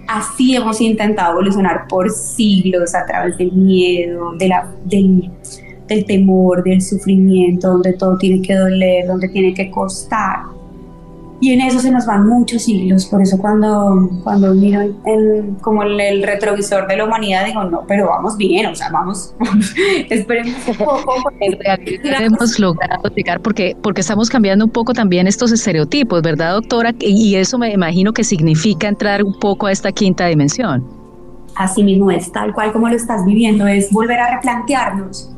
Así 0.07 0.55
hemos 0.55 0.81
intentado 0.81 1.33
evolucionar 1.33 1.87
por 1.87 2.09
siglos 2.09 2.93
a 2.95 3.05
través 3.05 3.37
del 3.37 3.51
miedo, 3.51 4.33
de 4.37 4.47
la, 4.47 4.69
del, 4.85 5.29
del 5.87 6.05
temor, 6.05 6.63
del 6.63 6.81
sufrimiento, 6.81 7.69
donde 7.69 7.93
todo 7.93 8.17
tiene 8.17 8.41
que 8.41 8.55
doler, 8.55 9.07
donde 9.07 9.29
tiene 9.29 9.53
que 9.53 9.69
costar. 9.71 10.43
Y 11.41 11.53
en 11.53 11.61
eso 11.61 11.79
se 11.79 11.89
nos 11.89 12.05
van 12.05 12.27
muchos 12.27 12.61
siglos, 12.61 13.07
por 13.07 13.19
eso 13.19 13.37
cuando, 13.39 14.09
cuando 14.23 14.53
miro 14.53 14.81
el, 14.81 15.55
como 15.61 15.81
el, 15.81 16.21
retrovisor 16.21 16.87
de 16.87 16.97
la 16.97 17.05
humanidad 17.05 17.45
digo, 17.47 17.63
no, 17.63 17.83
pero 17.87 18.07
vamos 18.07 18.37
bien, 18.37 18.67
o 18.67 18.75
sea, 18.75 18.91
vamos, 18.91 19.33
esperemos 20.09 20.55
un 20.67 20.75
poco. 20.75 21.13
En 21.39 21.59
realidad 21.59 22.21
hemos 22.21 22.59
logrado 22.59 23.09
llegar 23.15 23.41
porque, 23.41 23.75
porque 23.81 24.01
estamos 24.01 24.29
cambiando 24.29 24.65
un 24.65 24.71
poco 24.71 24.93
también 24.93 25.25
estos 25.25 25.51
estereotipos, 25.51 26.21
¿verdad, 26.21 26.53
doctora? 26.53 26.93
Y 26.99 27.35
eso 27.35 27.57
me 27.57 27.73
imagino 27.73 28.13
que 28.13 28.23
significa 28.23 28.87
entrar 28.87 29.23
un 29.23 29.33
poco 29.39 29.65
a 29.65 29.71
esta 29.71 29.91
quinta 29.91 30.27
dimensión. 30.27 30.85
Así 31.55 31.83
mismo 31.83 32.11
es, 32.11 32.31
tal 32.31 32.53
cual 32.53 32.71
como 32.71 32.87
lo 32.87 32.95
estás 32.95 33.25
viviendo, 33.25 33.65
es 33.65 33.91
volver 33.91 34.19
a 34.19 34.35
replantearnos 34.35 35.31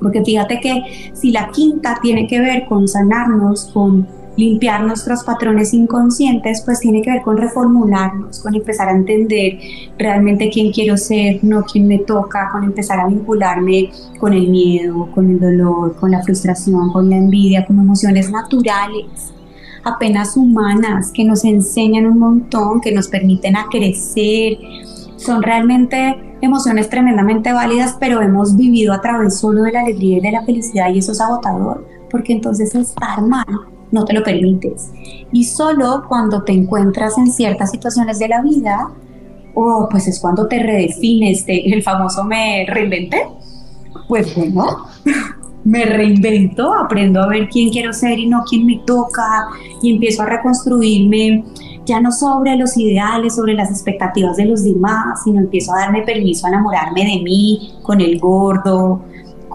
porque 0.00 0.22
fíjate 0.22 0.60
que 0.60 1.10
si 1.14 1.30
la 1.30 1.50
quinta 1.50 1.98
tiene 2.02 2.26
que 2.26 2.40
ver 2.40 2.66
con 2.66 2.86
sanarnos, 2.86 3.70
con 3.72 4.06
limpiar 4.36 4.82
nuestros 4.84 5.24
patrones 5.24 5.72
inconscientes, 5.72 6.62
pues 6.64 6.80
tiene 6.80 7.02
que 7.02 7.10
ver 7.10 7.22
con 7.22 7.36
reformularnos, 7.36 8.40
con 8.40 8.54
empezar 8.54 8.88
a 8.88 8.92
entender 8.92 9.58
realmente 9.98 10.50
quién 10.50 10.72
quiero 10.72 10.96
ser, 10.96 11.40
no 11.42 11.64
quién 11.64 11.88
me 11.88 11.98
toca, 11.98 12.50
con 12.52 12.64
empezar 12.64 13.00
a 13.00 13.06
vincularme 13.06 13.90
con 14.18 14.32
el 14.34 14.48
miedo, 14.48 15.08
con 15.14 15.30
el 15.30 15.40
dolor, 15.40 15.96
con 15.96 16.10
la 16.10 16.22
frustración, 16.22 16.92
con 16.92 17.08
la 17.08 17.16
envidia, 17.16 17.66
con 17.66 17.78
emociones 17.78 18.30
naturales, 18.30 19.32
apenas 19.84 20.36
humanas, 20.36 21.10
que 21.12 21.24
nos 21.24 21.44
enseñan 21.44 22.06
un 22.06 22.18
montón, 22.18 22.80
que 22.80 22.92
nos 22.92 23.08
permiten 23.08 23.56
a 23.56 23.66
crecer, 23.70 24.58
son 25.16 25.42
realmente 25.42 26.36
emociones 26.42 26.90
tremendamente 26.90 27.52
válidas, 27.52 27.96
pero 27.98 28.20
hemos 28.20 28.54
vivido 28.56 28.92
a 28.92 29.00
través 29.00 29.38
solo 29.38 29.62
de 29.62 29.72
la 29.72 29.80
alegría 29.80 30.18
y 30.18 30.20
de 30.20 30.32
la 30.32 30.44
felicidad 30.44 30.90
y 30.92 30.98
eso 30.98 31.12
es 31.12 31.20
agotador, 31.22 31.86
porque 32.10 32.34
entonces 32.34 32.74
estar 32.74 33.22
mal 33.22 33.75
no 33.90 34.04
te 34.04 34.12
lo 34.12 34.22
permites. 34.22 34.90
Y 35.32 35.44
solo 35.44 36.04
cuando 36.08 36.42
te 36.42 36.52
encuentras 36.52 37.18
en 37.18 37.30
ciertas 37.32 37.70
situaciones 37.70 38.18
de 38.18 38.28
la 38.28 38.42
vida, 38.42 38.90
oh, 39.54 39.88
pues 39.90 40.06
es 40.08 40.20
cuando 40.20 40.46
te 40.46 40.58
redefines, 40.58 41.44
el 41.46 41.82
famoso 41.82 42.24
me 42.24 42.66
reinventé. 42.68 43.22
Pues 44.08 44.34
bueno, 44.36 44.86
me 45.64 45.84
reinvento, 45.84 46.72
aprendo 46.74 47.22
a 47.22 47.26
ver 47.26 47.48
quién 47.48 47.70
quiero 47.70 47.92
ser 47.92 48.18
y 48.18 48.26
no 48.26 48.44
quién 48.48 48.66
me 48.66 48.82
toca 48.86 49.48
y 49.82 49.94
empiezo 49.94 50.22
a 50.22 50.26
reconstruirme 50.26 51.44
ya 51.86 52.00
no 52.00 52.12
sobre 52.12 52.56
los 52.56 52.76
ideales, 52.76 53.36
sobre 53.36 53.54
las 53.54 53.70
expectativas 53.70 54.36
de 54.36 54.44
los 54.44 54.64
demás, 54.64 55.22
sino 55.24 55.40
empiezo 55.40 55.72
a 55.72 55.80
darme 55.80 56.02
permiso 56.02 56.46
a 56.46 56.50
enamorarme 56.50 57.04
de 57.04 57.22
mí, 57.22 57.74
con 57.82 58.00
el 58.00 58.18
gordo, 58.18 59.02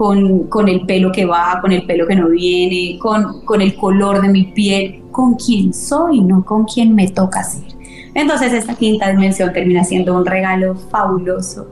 con, 0.01 0.47
con 0.47 0.67
el 0.67 0.87
pelo 0.87 1.11
que 1.11 1.27
va, 1.27 1.59
con 1.61 1.71
el 1.71 1.85
pelo 1.85 2.07
que 2.07 2.15
no 2.15 2.27
viene, 2.29 2.97
con, 2.97 3.45
con 3.45 3.61
el 3.61 3.75
color 3.75 4.19
de 4.19 4.29
mi 4.29 4.45
piel, 4.45 5.03
con 5.11 5.35
quién 5.35 5.75
soy, 5.75 6.21
no 6.21 6.43
con 6.43 6.65
quién 6.65 6.95
me 6.95 7.07
toca 7.09 7.43
ser. 7.43 7.75
Entonces 8.15 8.51
esta 8.51 8.73
quinta 8.73 9.11
dimensión 9.11 9.53
termina 9.53 9.83
siendo 9.83 10.17
un 10.17 10.25
regalo 10.25 10.73
fabuloso, 10.73 11.67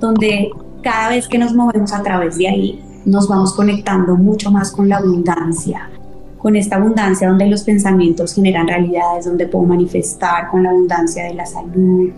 donde 0.00 0.50
cada 0.82 1.10
vez 1.10 1.28
que 1.28 1.36
nos 1.36 1.52
movemos 1.52 1.92
a 1.92 2.02
través 2.02 2.38
de 2.38 2.48
ahí, 2.48 2.82
nos 3.04 3.28
vamos 3.28 3.52
conectando 3.52 4.16
mucho 4.16 4.50
más 4.50 4.70
con 4.70 4.88
la 4.88 4.96
abundancia, 4.96 5.90
con 6.38 6.56
esta 6.56 6.76
abundancia 6.76 7.28
donde 7.28 7.50
los 7.50 7.64
pensamientos 7.64 8.34
generan 8.34 8.66
realidades, 8.66 9.26
donde 9.26 9.46
puedo 9.46 9.66
manifestar 9.66 10.48
con 10.50 10.62
la 10.62 10.70
abundancia 10.70 11.24
de 11.24 11.34
la 11.34 11.44
salud, 11.44 12.08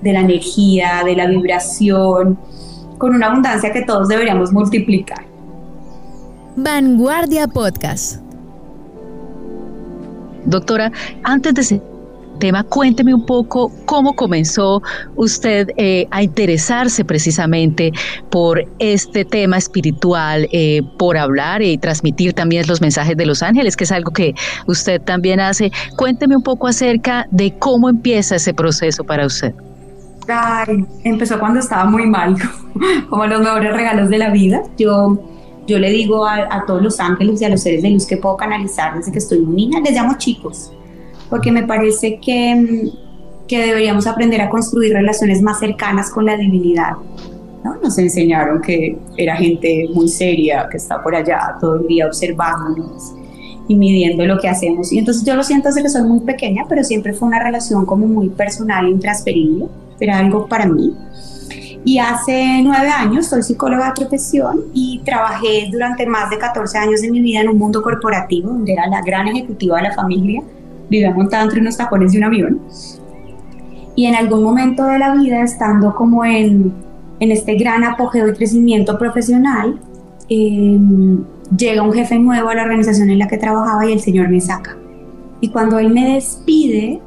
de 0.00 0.12
la 0.12 0.20
energía, 0.20 1.02
de 1.04 1.16
la 1.16 1.26
vibración, 1.26 2.38
con 2.98 3.14
una 3.14 3.26
abundancia 3.26 3.72
que 3.72 3.82
todos 3.82 4.08
deberíamos 4.08 4.52
multiplicar. 4.52 5.24
Vanguardia 6.56 7.46
Podcast. 7.46 8.20
Doctora, 10.46 10.90
antes 11.24 11.54
de 11.54 11.80
tema, 12.38 12.62
cuénteme 12.64 13.14
un 13.14 13.26
poco 13.26 13.72
cómo 13.84 14.14
comenzó 14.14 14.82
usted 15.16 15.68
eh, 15.76 16.06
a 16.10 16.22
interesarse 16.22 17.04
precisamente 17.04 17.92
por 18.30 18.62
este 18.78 19.24
tema 19.24 19.56
espiritual, 19.56 20.48
eh, 20.52 20.82
por 20.98 21.16
hablar 21.16 21.62
y 21.62 21.78
transmitir 21.78 22.32
también 22.32 22.66
los 22.66 22.80
mensajes 22.80 23.16
de 23.16 23.26
los 23.26 23.42
ángeles, 23.42 23.76
que 23.76 23.84
es 23.84 23.92
algo 23.92 24.12
que 24.12 24.34
usted 24.66 25.00
también 25.02 25.40
hace. 25.40 25.70
Cuénteme 25.96 26.36
un 26.36 26.42
poco 26.42 26.68
acerca 26.68 27.26
de 27.30 27.58
cómo 27.58 27.88
empieza 27.88 28.36
ese 28.36 28.54
proceso 28.54 29.04
para 29.04 29.26
usted. 29.26 29.54
Ay, 30.28 30.84
empezó 31.04 31.38
cuando 31.38 31.60
estaba 31.60 31.84
muy 31.84 32.06
mal, 32.06 32.36
como 33.08 33.26
los 33.26 33.40
mejores 33.40 33.72
regalos 33.72 34.08
de 34.08 34.18
la 34.18 34.30
vida. 34.30 34.62
Yo 34.76 35.18
yo 35.66 35.78
le 35.78 35.90
digo 35.90 36.24
a, 36.24 36.46
a, 36.50 36.64
todos 36.66 36.82
los 36.82 37.00
ángeles 37.00 37.42
y 37.42 37.44
a 37.44 37.48
los 37.48 37.60
seres 37.60 37.82
de 37.82 37.90
luz 37.90 38.06
que 38.06 38.16
puedo 38.16 38.36
canalizar 38.36 38.96
desde 38.96 39.10
que 39.12 39.18
estoy 39.18 39.40
muy 39.40 39.56
niña, 39.56 39.80
les 39.80 39.94
llamo 39.94 40.16
chicos, 40.16 40.72
porque 41.28 41.50
me 41.50 41.64
parece 41.64 42.20
que, 42.20 42.92
que 43.48 43.66
deberíamos 43.66 44.06
aprender 44.06 44.40
a 44.40 44.48
construir 44.48 44.92
relaciones 44.92 45.42
más 45.42 45.58
cercanas 45.58 46.10
con 46.10 46.24
la 46.24 46.36
divinidad. 46.36 46.92
¿no? 47.64 47.76
Nos 47.82 47.98
enseñaron 47.98 48.62
que 48.62 48.96
era 49.16 49.36
gente 49.36 49.88
muy 49.92 50.08
seria, 50.08 50.68
que 50.70 50.76
está 50.76 51.02
por 51.02 51.16
allá 51.16 51.56
todo 51.60 51.76
el 51.76 51.86
día 51.88 52.06
observándonos 52.06 53.14
y 53.66 53.74
midiendo 53.74 54.24
lo 54.24 54.38
que 54.38 54.48
hacemos. 54.48 54.92
Y 54.92 54.98
entonces 54.98 55.24
yo 55.24 55.34
lo 55.34 55.42
siento 55.42 55.68
desde 55.68 55.82
que 55.82 55.88
soy 55.88 56.02
muy 56.02 56.20
pequeña, 56.20 56.64
pero 56.68 56.84
siempre 56.84 57.12
fue 57.12 57.26
una 57.26 57.42
relación 57.42 57.84
como 57.84 58.06
muy 58.06 58.28
personal, 58.28 58.88
intransferible, 58.88 59.66
era 60.00 60.18
algo 60.18 60.46
para 60.46 60.66
mí. 60.66 60.94
Y 61.84 61.98
hace 61.98 62.62
nueve 62.64 62.88
años 62.88 63.26
soy 63.26 63.42
psicóloga 63.42 63.86
de 63.86 63.92
profesión 63.92 64.64
y 64.74 65.00
trabajé 65.04 65.68
durante 65.70 66.04
más 66.06 66.30
de 66.30 66.38
14 66.38 66.78
años 66.78 67.00
de 67.00 67.10
mi 67.12 67.20
vida 67.20 67.42
en 67.42 67.48
un 67.48 67.58
mundo 67.58 67.80
corporativo, 67.80 68.50
donde 68.50 68.72
era 68.72 68.88
la 68.88 69.02
gran 69.02 69.28
ejecutiva 69.28 69.76
de 69.76 69.84
la 69.84 69.94
familia, 69.94 70.42
vivía 70.90 71.14
montada 71.14 71.44
entre 71.44 71.60
unos 71.60 71.76
tapones 71.76 72.10
de 72.10 72.18
un 72.18 72.24
avión. 72.24 72.60
Y 73.94 74.06
en 74.06 74.16
algún 74.16 74.42
momento 74.42 74.84
de 74.84 74.98
la 74.98 75.14
vida, 75.14 75.42
estando 75.42 75.94
como 75.94 76.24
en, 76.24 76.72
en 77.20 77.30
este 77.30 77.54
gran 77.54 77.84
apogeo 77.84 78.28
y 78.28 78.34
crecimiento 78.34 78.98
profesional, 78.98 79.78
eh, 80.28 80.78
llega 81.56 81.82
un 81.82 81.92
jefe 81.92 82.18
nuevo 82.18 82.48
a 82.48 82.54
la 82.54 82.62
organización 82.62 83.10
en 83.10 83.20
la 83.20 83.28
que 83.28 83.38
trabajaba 83.38 83.86
y 83.86 83.92
el 83.92 84.00
señor 84.00 84.28
me 84.28 84.40
saca. 84.40 84.76
Y 85.40 85.50
cuando 85.50 85.78
él 85.78 85.90
me 85.90 86.14
despide, 86.14 87.00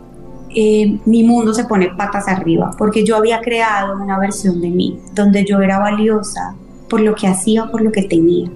eh, 0.55 0.99
mi 1.05 1.23
mundo 1.23 1.53
se 1.53 1.65
pone 1.65 1.89
patas 1.89 2.27
arriba, 2.27 2.71
porque 2.77 3.05
yo 3.05 3.17
había 3.17 3.39
creado 3.41 4.01
una 4.01 4.17
versión 4.17 4.61
de 4.61 4.69
mí, 4.69 4.99
donde 5.13 5.45
yo 5.45 5.59
era 5.59 5.79
valiosa 5.79 6.55
por 6.89 7.01
lo 7.01 7.13
que 7.15 7.27
hacía, 7.27 7.67
por 7.67 7.81
lo 7.81 7.91
que 7.91 8.03
tenía. 8.03 8.49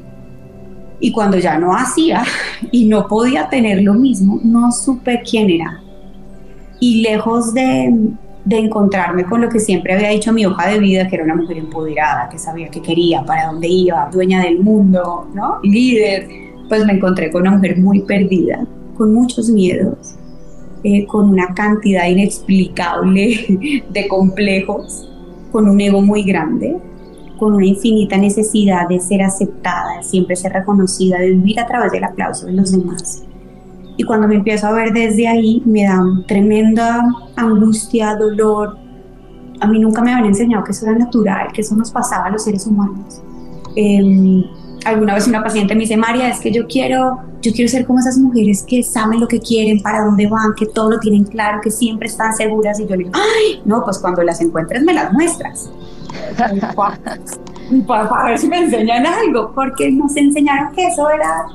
Y 1.00 1.12
cuando 1.12 1.38
ya 1.38 1.57
no 1.57 1.75
hacía 1.75 2.23
y 2.71 2.85
no 2.85 3.07
podía 3.07 3.50
tener 3.50 3.81
lo 3.83 3.93
mismo, 3.93 4.39
no 4.43 4.71
supe 4.71 5.21
quién 5.29 5.50
era. 5.50 5.81
Y 6.79 7.01
lejos 7.01 7.53
de, 7.53 7.93
de 8.45 8.57
encontrarme 8.57 9.23
con 9.25 9.41
lo 9.41 9.50
que 9.50 9.59
siempre 9.59 9.93
había 9.93 10.09
dicho 10.09 10.33
mi 10.33 10.45
hoja 10.45 10.69
de 10.69 10.79
vida, 10.79 11.07
que 11.07 11.15
era 11.15 11.25
una 11.25 11.35
mujer 11.35 11.57
empoderada, 11.57 12.27
que 12.29 12.39
sabía 12.39 12.69
qué 12.69 12.81
quería, 12.81 13.23
para 13.23 13.47
dónde 13.47 13.67
iba, 13.67 14.09
dueña 14.12 14.41
del 14.41 14.59
mundo, 14.59 15.27
¿no? 15.33 15.59
Líder, 15.63 16.27
pues 16.67 16.85
me 16.85 16.93
encontré 16.93 17.31
con 17.31 17.43
una 17.43 17.51
mujer 17.51 17.77
muy 17.77 18.01
perdida, 18.01 18.65
con 18.97 19.13
muchos 19.13 19.50
miedos, 19.50 20.15
eh, 20.83 21.05
con 21.05 21.29
una 21.29 21.53
cantidad 21.53 22.07
inexplicable 22.07 23.83
de 23.89 24.07
complejos, 24.07 25.09
con 25.51 25.69
un 25.69 25.79
ego 25.79 26.01
muy 26.01 26.23
grande, 26.23 26.77
con 27.37 27.53
una 27.53 27.65
infinita 27.65 28.17
necesidad 28.17 28.87
de 28.89 28.99
ser 28.99 29.21
aceptada, 29.21 29.97
de 29.97 30.03
siempre 30.03 30.35
ser 30.35 30.53
reconocida, 30.53 31.19
de 31.19 31.31
vivir 31.31 31.59
a 31.59 31.67
través 31.67 31.91
del 31.91 32.03
aplauso 32.03 32.47
de 32.47 32.53
los 32.53 32.71
demás. 32.71 33.23
Y 33.95 34.03
cuando 34.03 34.27
me 34.27 34.35
empiezo 34.35 34.67
a 34.67 34.71
ver 34.71 34.91
desde 34.91 35.27
ahí, 35.27 35.61
me 35.65 35.83
da 35.83 36.01
tremenda 36.27 37.03
angustia, 37.35 38.15
dolor. 38.15 38.77
A 39.59 39.67
mí 39.67 39.79
nunca 39.79 40.01
me 40.01 40.11
habían 40.11 40.27
enseñado 40.27 40.63
que 40.63 40.71
eso 40.71 40.85
era 40.85 40.97
natural, 40.97 41.47
que 41.53 41.61
eso 41.61 41.75
nos 41.75 41.91
pasaba 41.91 42.25
a 42.25 42.29
los 42.31 42.43
seres 42.43 42.65
humanos. 42.65 43.21
Eh, 43.75 44.43
alguna 44.85 45.13
vez 45.13 45.27
una 45.27 45.43
paciente 45.43 45.75
me 45.75 45.81
dice, 45.81 45.97
María, 45.97 46.29
es 46.29 46.39
que 46.39 46.51
yo 46.51 46.67
quiero, 46.67 47.19
yo 47.41 47.51
quiero 47.51 47.69
ser 47.69 47.85
como 47.85 47.99
esas 47.99 48.17
mujeres 48.17 48.63
que 48.63 48.83
saben 48.83 49.19
lo 49.19 49.27
que 49.27 49.39
quieren, 49.39 49.81
para 49.81 50.03
dónde 50.03 50.27
van, 50.27 50.53
que 50.57 50.65
todo 50.65 50.91
lo 50.91 50.99
tienen 50.99 51.23
claro, 51.23 51.59
que 51.61 51.71
siempre 51.71 52.07
están 52.07 52.33
seguras. 52.33 52.79
Y 52.79 52.83
yo 52.83 52.95
le 52.95 53.05
digo, 53.05 53.11
ay, 53.13 53.61
no, 53.65 53.83
pues 53.83 53.99
cuando 53.99 54.23
las 54.23 54.41
encuentres 54.41 54.83
me 54.83 54.93
las 54.93 55.11
muestras. 55.13 55.69
para, 57.87 58.09
para 58.09 58.25
ver 58.25 58.37
si 58.37 58.47
me 58.47 58.59
enseñan 58.59 59.05
algo, 59.05 59.51
porque 59.53 59.91
nos 59.91 60.15
enseñaron 60.15 60.73
que 60.73 60.87
eso 60.87 61.09
era, 61.09 61.45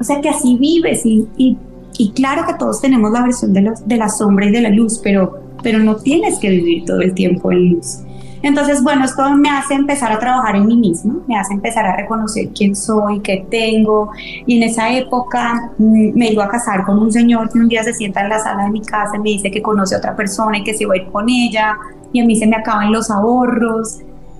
o 0.00 0.04
sea, 0.04 0.20
que 0.20 0.28
así 0.28 0.56
vives. 0.56 1.04
Y, 1.04 1.26
y, 1.36 1.56
y 1.98 2.12
claro 2.12 2.46
que 2.46 2.54
todos 2.54 2.80
tenemos 2.80 3.10
la 3.10 3.22
versión 3.22 3.52
de, 3.52 3.62
los, 3.62 3.86
de 3.86 3.96
la 3.96 4.08
sombra 4.08 4.46
y 4.46 4.52
de 4.52 4.62
la 4.62 4.70
luz, 4.70 5.00
pero, 5.02 5.40
pero 5.62 5.78
no 5.78 5.96
tienes 5.96 6.38
que 6.38 6.50
vivir 6.50 6.84
todo 6.84 7.00
el 7.00 7.14
tiempo 7.14 7.50
en 7.52 7.70
luz. 7.74 8.00
Entonces, 8.46 8.80
bueno, 8.80 9.04
esto 9.04 9.28
me 9.34 9.50
hace 9.50 9.74
empezar 9.74 10.12
a 10.12 10.20
trabajar 10.20 10.54
en 10.54 10.66
mí 10.66 10.76
misma, 10.76 11.16
me 11.26 11.36
hace 11.36 11.52
empezar 11.52 11.84
a 11.84 11.96
reconocer 11.96 12.50
quién 12.54 12.76
soy, 12.76 13.18
qué 13.18 13.44
tengo. 13.50 14.12
Y 14.46 14.58
en 14.58 14.62
esa 14.62 14.88
época 14.96 15.72
mm, 15.78 16.16
me 16.16 16.30
iba 16.30 16.44
a 16.44 16.48
casar 16.48 16.84
con 16.84 16.96
un 16.96 17.10
señor 17.10 17.50
que 17.50 17.58
un 17.58 17.66
día 17.66 17.82
se 17.82 17.92
sienta 17.92 18.20
en 18.20 18.28
la 18.28 18.38
sala 18.38 18.62
de 18.62 18.70
mi 18.70 18.82
casa 18.82 19.16
y 19.16 19.18
me 19.18 19.30
dice 19.30 19.50
que 19.50 19.60
conoce 19.60 19.96
a 19.96 19.98
otra 19.98 20.14
persona 20.14 20.58
y 20.58 20.62
que 20.62 20.74
se 20.74 20.86
va 20.86 20.94
a 20.94 20.96
ir 20.98 21.06
con 21.10 21.28
ella. 21.28 21.76
Y 22.12 22.20
a 22.20 22.24
mí 22.24 22.36
se 22.36 22.46
me 22.46 22.54
acaban 22.54 22.92
los 22.92 23.10
ahorros. 23.10 23.98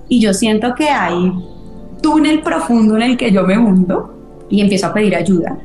Y 0.08 0.20
yo 0.20 0.32
siento 0.32 0.76
que 0.76 0.88
hay 0.88 1.32
túnel 2.00 2.42
profundo 2.42 2.94
en 2.94 3.02
el 3.02 3.16
que 3.16 3.32
yo 3.32 3.42
me 3.42 3.58
hundo 3.58 4.14
y 4.48 4.60
empiezo 4.60 4.86
a 4.86 4.94
pedir 4.94 5.16
ayuda. 5.16 5.58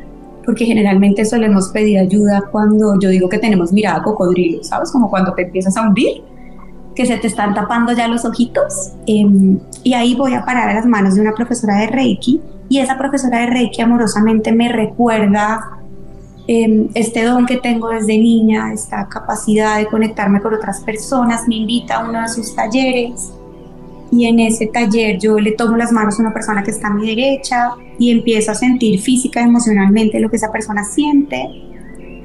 Porque 0.43 0.65
generalmente 0.65 1.25
solemos 1.25 1.69
pedir 1.69 1.99
ayuda 1.99 2.41
cuando 2.51 2.99
yo 2.99 3.09
digo 3.09 3.29
que 3.29 3.37
tenemos 3.37 3.71
mirada 3.71 4.01
cocodrilo, 4.01 4.63
¿sabes? 4.63 4.91
Como 4.91 5.11
cuando 5.11 5.31
te 5.35 5.43
empiezas 5.43 5.77
a 5.77 5.83
hundir 5.83 6.30
que 7.01 7.07
se 7.07 7.17
te 7.17 7.27
están 7.27 7.55
tapando 7.55 7.93
ya 7.93 8.07
los 8.07 8.25
ojitos. 8.25 8.91
Em, 9.07 9.59
y 9.83 9.93
ahí 9.93 10.13
voy 10.15 10.35
a 10.35 10.45
parar 10.45 10.69
a 10.69 10.73
las 10.75 10.85
manos 10.85 11.15
de 11.15 11.21
una 11.21 11.33
profesora 11.33 11.77
de 11.77 11.87
Reiki 11.87 12.39
y 12.69 12.77
esa 12.77 12.97
profesora 12.97 13.39
de 13.39 13.47
Reiki 13.47 13.81
amorosamente 13.81 14.51
me 14.51 14.71
recuerda 14.71 15.79
eh, 16.47 16.89
este 16.93 17.23
don 17.23 17.45
que 17.45 17.57
tengo 17.57 17.89
desde 17.89 18.17
niña, 18.17 18.71
esta 18.71 19.07
capacidad 19.07 19.77
de 19.77 19.87
conectarme 19.87 20.41
con 20.41 20.53
otras 20.53 20.81
personas, 20.81 21.47
me 21.47 21.55
invita 21.55 21.95
a 21.95 22.09
uno 22.09 22.21
de 22.21 22.27
sus 22.27 22.55
talleres 22.55 23.31
y 24.11 24.25
en 24.25 24.39
ese 24.39 24.67
taller 24.67 25.17
yo 25.19 25.39
le 25.39 25.53
tomo 25.53 25.77
las 25.77 25.91
manos 25.91 26.19
a 26.19 26.21
una 26.21 26.33
persona 26.33 26.63
que 26.63 26.71
está 26.71 26.89
a 26.89 26.93
mi 26.93 27.07
derecha 27.07 27.71
y 27.97 28.11
empiezo 28.11 28.51
a 28.51 28.55
sentir 28.55 28.99
física 28.99 29.41
y 29.41 29.45
emocionalmente 29.45 30.19
lo 30.19 30.29
que 30.29 30.35
esa 30.35 30.51
persona 30.51 30.83
siente 30.83 31.47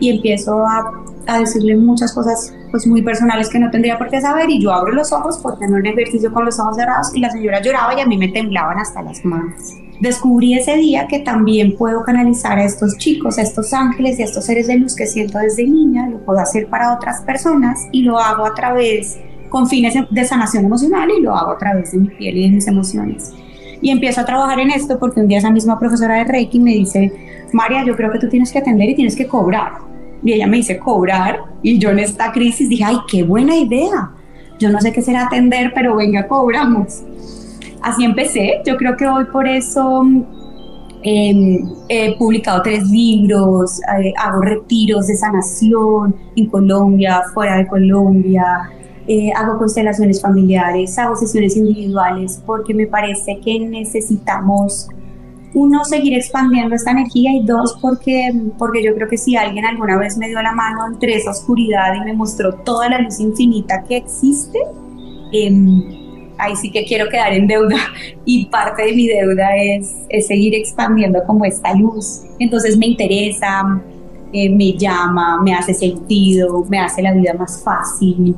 y 0.00 0.10
empiezo 0.10 0.66
a, 0.66 1.04
a 1.26 1.38
decirle 1.38 1.76
muchas 1.76 2.12
cosas 2.12 2.52
pues 2.76 2.86
muy 2.86 3.00
personales 3.00 3.48
que 3.48 3.58
no 3.58 3.70
tendría 3.70 3.96
por 3.96 4.10
qué 4.10 4.20
saber 4.20 4.50
y 4.50 4.60
yo 4.60 4.70
abro 4.70 4.92
los 4.92 5.10
ojos 5.10 5.38
por 5.38 5.58
tener 5.58 5.80
un 5.80 5.86
ejercicio 5.86 6.30
con 6.30 6.44
los 6.44 6.60
ojos 6.60 6.76
cerrados 6.76 7.10
y 7.14 7.20
la 7.20 7.30
señora 7.30 7.62
lloraba 7.62 7.94
y 7.94 8.02
a 8.02 8.06
mí 8.06 8.18
me 8.18 8.28
temblaban 8.28 8.78
hasta 8.78 9.00
las 9.00 9.24
manos. 9.24 9.72
Descubrí 9.98 10.52
ese 10.52 10.76
día 10.76 11.06
que 11.08 11.20
también 11.20 11.74
puedo 11.74 12.02
canalizar 12.02 12.58
a 12.58 12.64
estos 12.64 12.98
chicos, 12.98 13.38
a 13.38 13.42
estos 13.42 13.72
ángeles 13.72 14.18
y 14.18 14.22
a 14.22 14.24
estos 14.26 14.44
seres 14.44 14.66
de 14.66 14.76
luz 14.76 14.94
que 14.94 15.06
siento 15.06 15.38
desde 15.38 15.64
niña, 15.64 16.06
lo 16.06 16.18
puedo 16.18 16.38
hacer 16.38 16.66
para 16.66 16.92
otras 16.92 17.22
personas 17.22 17.88
y 17.92 18.02
lo 18.02 18.18
hago 18.18 18.44
a 18.44 18.52
través 18.52 19.18
con 19.48 19.66
fines 19.66 19.94
de 20.10 20.24
sanación 20.26 20.66
emocional 20.66 21.08
y 21.18 21.22
lo 21.22 21.34
hago 21.34 21.52
a 21.52 21.58
través 21.58 21.92
de 21.92 21.98
mi 21.98 22.08
piel 22.08 22.36
y 22.36 22.42
de 22.42 22.56
mis 22.56 22.68
emociones. 22.68 23.32
Y 23.80 23.88
empiezo 23.88 24.20
a 24.20 24.26
trabajar 24.26 24.60
en 24.60 24.70
esto 24.70 24.98
porque 24.98 25.20
un 25.20 25.28
día 25.28 25.38
esa 25.38 25.50
misma 25.50 25.78
profesora 25.78 26.16
de 26.16 26.24
Reiki 26.24 26.60
me 26.60 26.72
dice, 26.72 27.10
María, 27.54 27.86
yo 27.86 27.96
creo 27.96 28.12
que 28.12 28.18
tú 28.18 28.28
tienes 28.28 28.52
que 28.52 28.58
atender 28.58 28.90
y 28.90 28.94
tienes 28.94 29.16
que 29.16 29.26
cobrar 29.26 29.95
y 30.22 30.32
ella 30.32 30.46
me 30.46 30.58
dice 30.58 30.78
cobrar 30.78 31.40
y 31.62 31.78
yo 31.78 31.90
en 31.90 31.98
esta 31.98 32.32
crisis 32.32 32.68
dije, 32.68 32.84
ay, 32.84 32.98
qué 33.08 33.22
buena 33.22 33.56
idea. 33.56 34.10
Yo 34.58 34.70
no 34.70 34.80
sé 34.80 34.92
qué 34.92 35.02
será 35.02 35.26
atender, 35.26 35.72
pero 35.74 35.96
venga, 35.96 36.26
cobramos. 36.26 37.02
Así 37.82 38.04
empecé. 38.04 38.62
Yo 38.64 38.76
creo 38.76 38.96
que 38.96 39.06
hoy 39.06 39.26
por 39.26 39.46
eso 39.46 40.04
Em, 41.08 41.68
he 41.88 42.16
publicado 42.18 42.62
tres 42.62 42.84
libros, 42.90 43.80
eh, 44.02 44.12
hago 44.18 44.40
retiros 44.40 45.06
de 45.06 45.14
sanación 45.14 46.16
en 46.34 46.46
Colombia, 46.46 47.22
fuera 47.32 47.58
de 47.58 47.66
Colombia, 47.68 48.70
eh, 49.06 49.30
hago 49.36 49.56
constelaciones 49.56 50.20
familiares, 50.20 50.98
hago 50.98 51.14
sesiones 51.14 51.56
individuales, 51.56 52.42
porque 52.44 52.74
me 52.74 52.88
parece 52.88 53.38
que 53.38 53.60
necesitamos, 53.60 54.88
uno, 55.58 55.86
seguir 55.86 56.12
expandiendo 56.12 56.74
esta 56.74 56.90
energía 56.90 57.32
y 57.32 57.42
dos, 57.42 57.78
porque, 57.80 58.30
porque 58.58 58.82
yo 58.82 58.94
creo 58.94 59.08
que 59.08 59.16
si 59.16 59.36
alguien 59.36 59.64
alguna 59.64 59.96
vez 59.96 60.18
me 60.18 60.28
dio 60.28 60.42
la 60.42 60.52
mano 60.52 60.86
entre 60.86 61.14
esa 61.16 61.30
oscuridad 61.30 61.94
y 61.94 62.00
me 62.04 62.12
mostró 62.12 62.56
toda 62.56 62.90
la 62.90 62.98
luz 62.98 63.18
infinita 63.20 63.82
que 63.88 63.96
existe, 63.96 64.58
eh, 65.32 65.50
ahí 66.36 66.54
sí 66.56 66.70
que 66.70 66.84
quiero 66.84 67.08
quedar 67.08 67.32
en 67.32 67.46
deuda 67.46 67.78
y 68.26 68.44
parte 68.50 68.84
de 68.84 68.92
mi 68.92 69.06
deuda 69.08 69.56
es, 69.56 70.26
seguir 70.26 70.54
expandiendo 70.54 71.24
como 71.26 71.46
esta 71.46 71.72
luz. 71.72 72.20
Entonces 72.38 72.76
me 72.76 72.88
interesa, 72.88 73.82
eh, 74.34 74.50
me 74.50 74.74
llama, 74.74 75.40
me 75.42 75.54
hace 75.54 75.72
sentido, 75.72 76.66
me 76.68 76.80
hace 76.80 77.00
la 77.00 77.14
vida 77.14 77.32
más 77.32 77.62
fácil. 77.64 78.36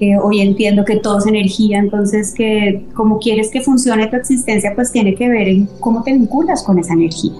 Eh, 0.00 0.16
hoy 0.20 0.40
entiendo 0.40 0.84
que 0.84 0.96
todo 0.96 1.18
es 1.18 1.26
energía, 1.26 1.78
entonces 1.78 2.34
que 2.34 2.86
como 2.94 3.18
quieres 3.18 3.50
que 3.50 3.60
funcione 3.60 4.08
tu 4.08 4.16
existencia, 4.16 4.72
pues 4.74 4.90
tiene 4.90 5.14
que 5.14 5.28
ver 5.28 5.48
en 5.48 5.66
cómo 5.80 6.02
te 6.02 6.12
vinculas 6.12 6.62
con 6.62 6.78
esa 6.78 6.94
energía. 6.94 7.34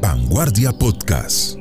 Vanguardia 0.00 0.72
Podcast. 0.72 1.58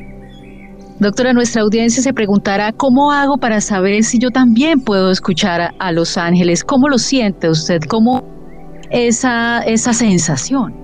Doctora, 1.00 1.31
nuestra 1.31 1.62
audiencia 1.62 2.03
se 2.03 2.13
preguntará 2.13 2.74
cómo 2.74 3.12
hago 3.12 3.38
para 3.38 3.62
saber 3.62 4.03
si 4.03 4.19
yo 4.19 4.31
también 4.31 4.81
puedo 4.81 5.12
escuchar 5.12 5.74
a, 5.77 5.91
los 5.93 6.17
ángeles. 6.17 6.63
¿Cómo 6.63 6.89
lo 6.89 6.98
siente 6.98 7.50
usted? 7.50 7.81
¿Cómo 7.84 8.24
esa, 8.89 9.60
esa 9.60 9.93
sensación? 9.93 10.75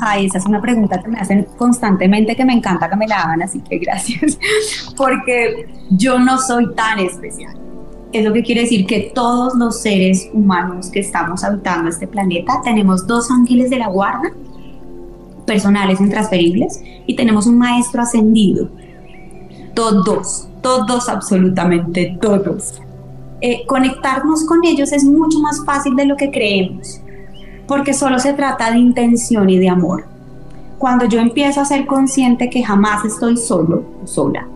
Ay, 0.00 0.26
esa 0.26 0.38
es 0.38 0.46
una 0.46 0.60
pregunta 0.60 1.02
que 1.02 1.08
me 1.08 1.18
hacen 1.18 1.44
constantemente, 1.56 2.36
que 2.36 2.44
me 2.44 2.52
encanta 2.52 2.88
que 2.88 2.96
me 2.96 3.08
la 3.08 3.22
hagan, 3.22 3.42
así 3.42 3.60
que 3.60 3.78
gracias, 3.78 4.38
porque 4.96 5.66
yo 5.90 6.18
no 6.20 6.38
soy 6.38 6.72
tan 6.74 7.00
especial. 7.00 7.65
Es 8.12 8.24
lo 8.24 8.32
que 8.32 8.42
quiere 8.42 8.62
decir 8.62 8.86
que 8.86 9.12
todos 9.14 9.54
los 9.54 9.80
seres 9.80 10.28
humanos 10.32 10.90
que 10.90 11.00
estamos 11.00 11.44
habitando 11.44 11.90
este 11.90 12.06
planeta 12.06 12.60
tenemos 12.64 13.06
dos 13.06 13.30
ángeles 13.30 13.68
de 13.70 13.78
la 13.78 13.88
guarda, 13.88 14.32
personales 15.44 16.00
intransferibles, 16.00 16.80
y 17.06 17.14
tenemos 17.16 17.46
un 17.46 17.58
maestro 17.58 18.02
ascendido 18.02 18.68
todos, 19.76 20.48
todos, 20.62 21.08
absolutamente 21.08 22.16
todos. 22.20 22.80
Eh, 23.42 23.64
conectarnos 23.66 24.44
con 24.46 24.64
ellos 24.64 24.90
es 24.90 25.04
mucho 25.04 25.38
más 25.38 25.64
fácil 25.64 25.94
de 25.94 26.06
lo 26.06 26.16
que 26.16 26.30
creemos, 26.30 27.00
porque 27.68 27.92
solo 27.92 28.18
se 28.18 28.32
trata 28.32 28.72
de 28.72 28.78
intención 28.78 29.50
y 29.50 29.58
de 29.58 29.68
amor. 29.68 30.06
Cuando 30.78 31.04
yo 31.04 31.20
empiezo 31.20 31.60
a 31.60 31.66
ser 31.66 31.86
consciente 31.86 32.48
que 32.48 32.64
jamás 32.64 33.04
estoy 33.04 33.36
solo 33.36 33.84
sola, 34.04 34.48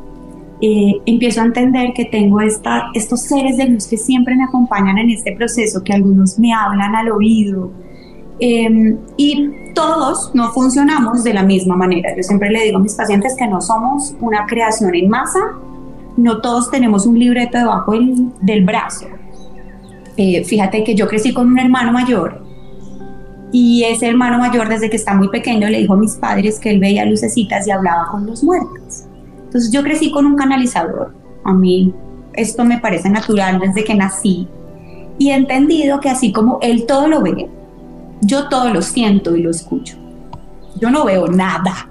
eh, 0.63 1.01
empiezo 1.07 1.41
a 1.41 1.45
entender 1.45 1.93
que 1.95 2.05
tengo 2.05 2.41
esta, 2.41 2.91
estos 2.95 3.23
seres 3.23 3.57
de 3.57 3.67
luz 3.67 3.87
que 3.87 3.97
siempre 3.97 4.37
me 4.37 4.45
acompañan 4.45 4.99
en 4.99 5.11
este 5.11 5.33
proceso, 5.33 5.83
que 5.83 5.93
algunos 5.93 6.39
me 6.39 6.53
hablan 6.53 6.95
al 6.95 7.11
oído, 7.11 7.71
Em, 8.41 8.97
y 9.19 9.51
todos 9.75 10.35
no 10.35 10.51
funcionamos 10.51 11.23
de 11.23 11.35
la 11.35 11.43
misma 11.43 11.77
manera. 11.77 12.17
Yo 12.17 12.23
siempre 12.23 12.51
le 12.51 12.65
digo 12.65 12.79
a 12.79 12.81
mis 12.81 12.95
pacientes 12.95 13.37
que 13.39 13.47
no 13.47 13.61
somos 13.61 14.15
una 14.19 14.47
creación 14.47 14.95
en 14.95 15.11
masa, 15.11 15.41
no 16.17 16.41
todos 16.41 16.71
tenemos 16.71 17.05
un 17.05 17.19
libreto 17.19 17.59
debajo 17.59 17.93
del, 18.41 18.65
brazo. 18.65 19.07
Eh, 20.17 20.43
fíjate 20.45 20.83
que 20.85 20.95
yo 20.95 21.07
crecí 21.07 21.35
con 21.35 21.49
un 21.49 21.59
hermano 21.59 21.93
mayor 21.93 22.43
y 23.53 23.85
ese 23.85 24.09
hermano 24.09 24.39
mayor 24.39 24.69
desde 24.69 24.89
que 24.89 24.97
está 24.97 25.15
muy 25.15 25.29
pequeño 25.29 25.69
le 25.69 25.79
dijo 25.79 25.95
a 25.95 25.97
mis 25.97 26.15
padres 26.15 26.59
que 26.59 26.71
él 26.71 26.81
veía 26.81 27.05
lucecitas 27.05 27.67
y 27.67 27.71
hablaba 27.71 28.09
con 28.11 28.27
los 28.27 28.43
muertos. 28.43 29.05
Entonces 29.51 29.73
yo 29.73 29.83
crecí 29.83 30.13
con 30.13 30.27
un 30.27 30.37
canalizador. 30.37 31.13
A 31.43 31.53
mí 31.53 31.93
esto 32.35 32.65
me 32.65 32.79
parece 32.79 33.11
natural 33.11 33.59
desde 33.59 33.83
que 33.83 33.97
nací 33.97 34.47
y 35.19 35.31
he 35.31 35.35
entendido 35.35 35.99
que 35.99 36.09
así 36.09 36.31
como 36.31 36.61
él 36.63 36.87
todo 36.87 37.09
lo 37.09 37.21
ve, 37.21 37.51
yo 38.21 38.49
todo 38.49 38.71
lo 38.73 38.81
siento 38.81 39.35
y 39.35 39.43
lo 39.43 39.51
escucho. 39.51 39.97
Yo 40.81 40.89
no 40.89 41.05
veo 41.05 41.27
nada. 41.27 41.89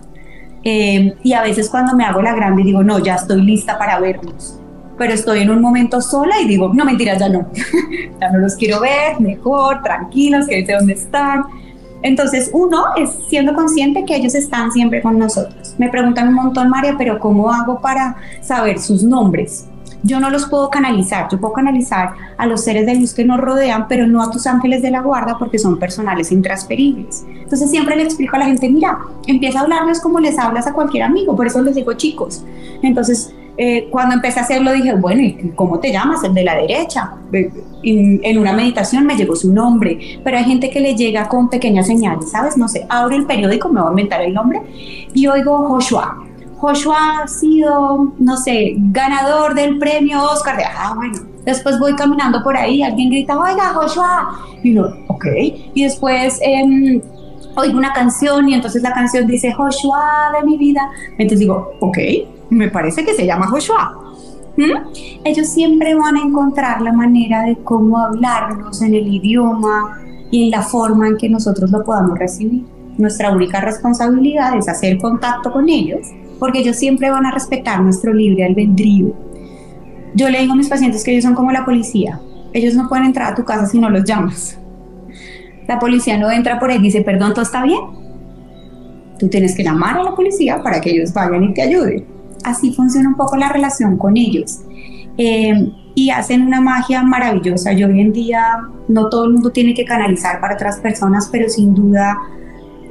Eh, 0.64 1.16
y 1.22 1.34
a 1.34 1.42
veces 1.42 1.70
cuando 1.70 1.98
me 1.98 2.06
hago 2.06 2.22
la 2.22 2.34
grande 2.34 2.64
digo, 2.64 2.82
no, 2.82 3.00
ya 3.00 3.16
estoy 3.16 3.42
lista 3.42 3.78
para 3.78 4.00
verlos. 4.00 4.58
Pero 4.98 5.14
estoy 5.14 5.42
en 5.42 5.50
un 5.50 5.62
momento 5.62 6.00
sola 6.00 6.40
y 6.42 6.48
digo, 6.48 6.72
no, 6.74 6.86
mentiras, 6.86 7.20
ya 7.20 7.28
no. 7.28 7.50
ya 8.22 8.32
no 8.32 8.40
los 8.40 8.56
quiero 8.56 8.80
ver, 8.80 9.20
mejor, 9.20 9.84
tranquilos, 9.84 10.48
que 10.48 10.66
sé 10.66 10.72
dónde 10.72 10.94
están. 10.94 11.44
Entonces, 12.02 12.50
uno 12.54 12.84
es 12.98 13.10
siendo 13.28 13.54
consciente 13.54 14.06
que 14.06 14.16
ellos 14.16 14.36
están 14.36 14.72
siempre 14.72 15.02
con 15.02 15.20
nosotros. 15.20 15.76
Me 15.78 15.90
preguntan 15.90 16.30
un 16.30 16.36
montón, 16.36 16.70
María, 16.70 16.96
pero 16.98 17.20
¿cómo 17.20 17.52
hago 17.52 17.80
para 17.82 18.16
saber 18.42 18.80
sus 18.80 19.04
nombres? 19.04 19.66
yo 20.04 20.20
no 20.20 20.30
los 20.30 20.46
puedo 20.48 20.70
canalizar, 20.70 21.28
yo 21.30 21.40
puedo 21.40 21.54
canalizar 21.54 22.14
a 22.38 22.46
los 22.46 22.64
seres 22.64 22.86
de 22.86 22.96
luz 22.96 23.14
que 23.14 23.26
nos 23.26 23.40
rodean, 23.40 23.88
pero 23.88 24.08
no 24.08 24.22
a 24.22 24.32
tus 24.32 24.48
ángeles 24.48 24.82
de 24.82 24.92
la 24.92 25.02
guarda 25.02 25.38
porque 25.38 25.60
son 25.60 25.78
personales 25.78 26.32
intransferibles. 26.32 27.26
Entonces 27.28 27.70
siempre 27.70 27.96
le 27.96 28.04
explico 28.04 28.36
a 28.36 28.40
la 28.40 28.46
gente, 28.46 28.70
mira, 28.70 29.00
empieza 29.28 29.60
a 29.60 29.64
hablarles 29.64 30.00
como 30.00 30.20
les 30.20 30.40
hablas 30.40 30.68
a 30.68 30.74
cualquier 30.74 31.04
amigo, 31.04 31.36
por 31.36 31.48
eso 31.48 31.62
les 31.62 31.76
digo 31.76 31.94
chicos. 31.94 32.44
Entonces, 32.82 33.34
eh, 33.62 33.90
cuando 33.92 34.16
empecé 34.16 34.40
a 34.40 34.44
hacerlo 34.44 34.72
dije, 34.72 34.94
bueno, 34.94 35.22
¿y 35.22 35.52
cómo 35.54 35.80
te 35.80 35.92
llamas? 35.92 36.24
El 36.24 36.34
de 36.34 36.44
la 36.46 36.56
derecha. 36.56 37.12
En, 37.84 38.22
en, 38.24 38.38
una 38.38 38.54
meditación 38.54 39.06
me 39.06 39.16
llegó 39.16 39.36
su 39.36 39.54
nombre, 39.54 40.20
pero 40.24 40.38
hay 40.38 40.46
gente 40.46 40.70
que 40.70 40.80
le 40.80 40.96
llega 40.96 41.28
con 41.28 41.50
pequeñas 41.50 41.88
señales, 41.88 42.32
¿sabes? 42.32 42.58
No 42.58 42.70
sé, 42.70 42.86
abro 42.90 43.16
el 43.16 43.26
periódico, 43.26 43.68
me 43.68 43.82
voy 43.82 43.90
a 43.90 43.92
inventar 43.92 44.22
el 44.22 44.34
nombre 44.34 44.62
y 45.14 45.28
oigo 45.28 45.68
Joshua 45.68 46.18
Joshua 46.60 47.22
ha 47.24 47.28
sido, 47.28 48.12
no 48.18 48.38
sé, 48.38 48.76
ganador 48.78 49.56
del 49.56 49.78
premio 49.78 50.22
Oscar. 50.24 50.58
De, 50.58 50.64
ah, 50.66 50.94
bueno. 50.96 51.20
Después 51.46 51.80
voy 51.80 51.96
caminando 51.96 52.44
por 52.44 52.56
ahí, 52.56 52.84
alguien 52.84 53.10
grita, 53.10 53.40
oiga, 53.40 53.74
Joshua. 53.74 54.40
Y 54.62 54.74
yo, 54.74 54.88
ok. 55.08 55.26
Y 55.74 55.84
después 55.84 56.40
eh, 56.42 57.02
oigo 57.56 57.78
una 57.78 57.94
canción 57.94 58.50
y 58.50 58.54
entonces 58.54 58.84
la 58.84 58.94
canción 58.94 59.26
dice, 59.26 59.54
Joshua 59.54 60.32
de 60.38 60.46
mi 60.46 60.58
vida. 60.58 60.90
Entonces 61.18 61.40
digo, 61.40 61.72
ok, 61.80 61.98
me 62.50 62.70
parece 62.70 63.06
que 63.06 63.14
se 63.14 63.26
llama 63.26 63.48
Joshua. 63.48 63.98
¿Mm? 64.58 65.24
Ellos 65.24 65.48
siempre 65.48 65.96
van 65.96 66.18
a 66.18 66.22
encontrar 66.22 66.82
la 66.82 66.92
manera 66.92 67.44
de 67.44 67.58
cómo 67.58 67.98
hablarnos 67.98 68.82
en 68.82 68.94
el 68.94 69.08
idioma 69.08 70.00
y 70.32 70.46
en 70.46 70.52
la 70.52 70.62
forma 70.62 71.08
en 71.08 71.18
que 71.18 71.30
nosotros 71.30 71.72
lo 71.72 71.84
podamos 71.84 72.18
recibir. 72.18 72.66
Nuestra 72.98 73.32
única 73.32 73.62
responsabilidad 73.62 74.58
es 74.58 74.68
hacer 74.68 74.98
contacto 74.98 75.52
con 75.52 75.70
ellos 75.70 76.08
porque 76.40 76.60
ellos 76.60 76.76
siempre 76.76 77.10
van 77.10 77.26
a 77.26 77.32
respetar 77.32 77.82
nuestro 77.82 78.14
libre 78.14 78.46
albedrío. 78.46 79.14
Yo 80.16 80.30
le 80.30 80.40
digo 80.40 80.54
a 80.54 80.56
mis 80.56 80.70
pacientes 80.70 81.04
que 81.04 81.12
ellos 81.12 81.24
son 81.24 81.36
como 81.36 81.52
la 81.52 81.66
policía. 81.66 82.20
Ellos 82.52 82.74
no 82.74 82.90
pueden 82.90 83.06
entrar 83.06 83.32
a 83.32 83.36
tu 83.36 83.46
casa 83.46 83.66
si 83.68 83.80
no 83.80 83.90
los 83.90 84.04
llamas. 84.04 84.58
La 85.68 85.78
policía 85.78 86.18
no 86.18 86.32
entra 86.32 86.60
por 86.60 86.72
ahí 86.72 86.78
y 86.78 86.82
dice, 86.82 87.02
perdón, 87.02 87.34
¿todo 87.34 87.44
está 87.44 87.64
bien? 87.64 87.80
Tú 89.20 89.28
tienes 89.28 89.56
que 89.56 89.64
llamar 89.64 89.98
a 89.98 90.04
la 90.04 90.16
policía 90.16 90.62
para 90.64 90.82
que 90.82 90.90
ellos 90.90 91.14
vayan 91.14 91.44
y 91.44 91.54
te 91.54 91.62
ayuden. 91.62 92.19
Así 92.44 92.74
funciona 92.74 93.10
un 93.10 93.16
poco 93.16 93.36
la 93.36 93.50
relación 93.50 93.98
con 93.98 94.18
ellos. 94.18 94.60
Eh, 95.18 95.74
y 95.96 96.12
hacen 96.12 96.44
una 96.44 96.62
magia 96.62 97.04
maravillosa. 97.04 97.74
Yo 97.74 97.88
hoy 97.88 98.00
en 98.00 98.14
día 98.14 98.62
no 98.88 99.10
todo 99.10 99.26
el 99.26 99.34
mundo 99.34 99.50
tiene 99.52 99.74
que 99.74 99.84
canalizar 99.84 100.40
para 100.40 100.54
otras 100.54 100.78
personas, 100.78 101.28
pero 101.30 101.50
sin 101.50 101.76
duda 101.76 102.18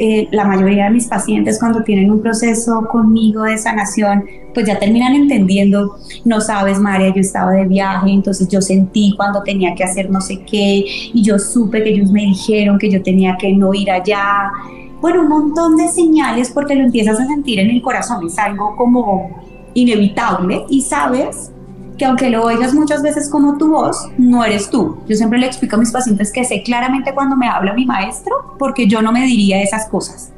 eh, 0.01 0.29
la 0.31 0.45
mayoría 0.45 0.85
de 0.85 0.91
mis 0.91 1.07
pacientes 1.07 1.59
cuando 1.59 1.83
tienen 1.83 2.11
un 2.11 2.23
proceso 2.23 2.87
conmigo 2.89 3.43
de 3.43 3.59
sanación, 3.59 4.25
pues 4.55 4.65
ya 4.65 4.79
terminan 4.79 5.13
entendiendo, 5.15 5.97
no 6.25 6.41
sabes, 6.41 6.79
María, 6.79 7.13
yo 7.13 7.21
estaba 7.21 7.51
de 7.51 7.67
viaje, 7.67 8.11
entonces 8.11 8.47
yo 8.49 8.61
sentí 8.61 9.15
cuando 9.17 9.43
tenía 9.43 9.75
que 9.75 9.83
hacer 9.83 10.09
no 10.09 10.21
sé 10.21 10.45
qué, 10.45 10.85
y 11.13 11.23
yo 11.23 11.39
supe 11.41 11.83
que 11.83 11.91
ellos 11.91 12.13
me 12.13 12.21
dijeron 12.21 12.79
que 12.79 12.91
yo 12.91 13.03
tenía 13.03 13.37
que 13.41 13.53
no 13.53 13.75
ir 13.75 13.91
allá. 13.91 14.53
Bueno, 15.01 15.23
un 15.23 15.29
montón 15.29 15.77
de 15.77 15.89
señales 15.89 16.51
porque 16.51 16.75
lo 16.75 16.85
empiezas 16.85 17.21
a 17.21 17.27
sentir 17.27 17.61
en 17.61 17.71
el 17.71 17.83
corazón, 17.83 18.27
es 18.27 18.39
algo 18.39 18.75
como 18.77 19.31
inevitable 19.75 20.65
y 20.69 20.83
sabes 20.83 21.53
que 21.97 22.05
aunque 22.05 22.31
lo 22.31 22.45
oigas 22.45 22.75
muchas 22.75 23.03
veces 23.03 23.29
como 23.29 23.59
tu 23.59 23.71
voz, 23.71 24.09
no 24.17 24.45
eres 24.45 24.71
tú. 24.71 24.99
Yo 25.09 25.17
siempre 25.17 25.39
le 25.39 25.47
explico 25.47 25.77
a 25.77 25.79
mis 25.79 25.91
pacientes 25.91 26.33
que 26.33 26.45
sé 26.45 26.63
claramente 26.63 27.13
cuando 27.13 27.37
me 27.37 27.49
habla 27.49 27.75
mi 27.75 27.85
maestro, 27.85 28.55
porque 28.59 28.87
yo 28.87 29.03
no 29.03 29.13
me 29.13 29.27
diría 29.27 29.61
esas 29.61 29.89
cosas. 29.89 30.33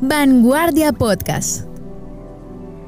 Vanguardia 0.00 0.92
Podcast. 0.92 1.71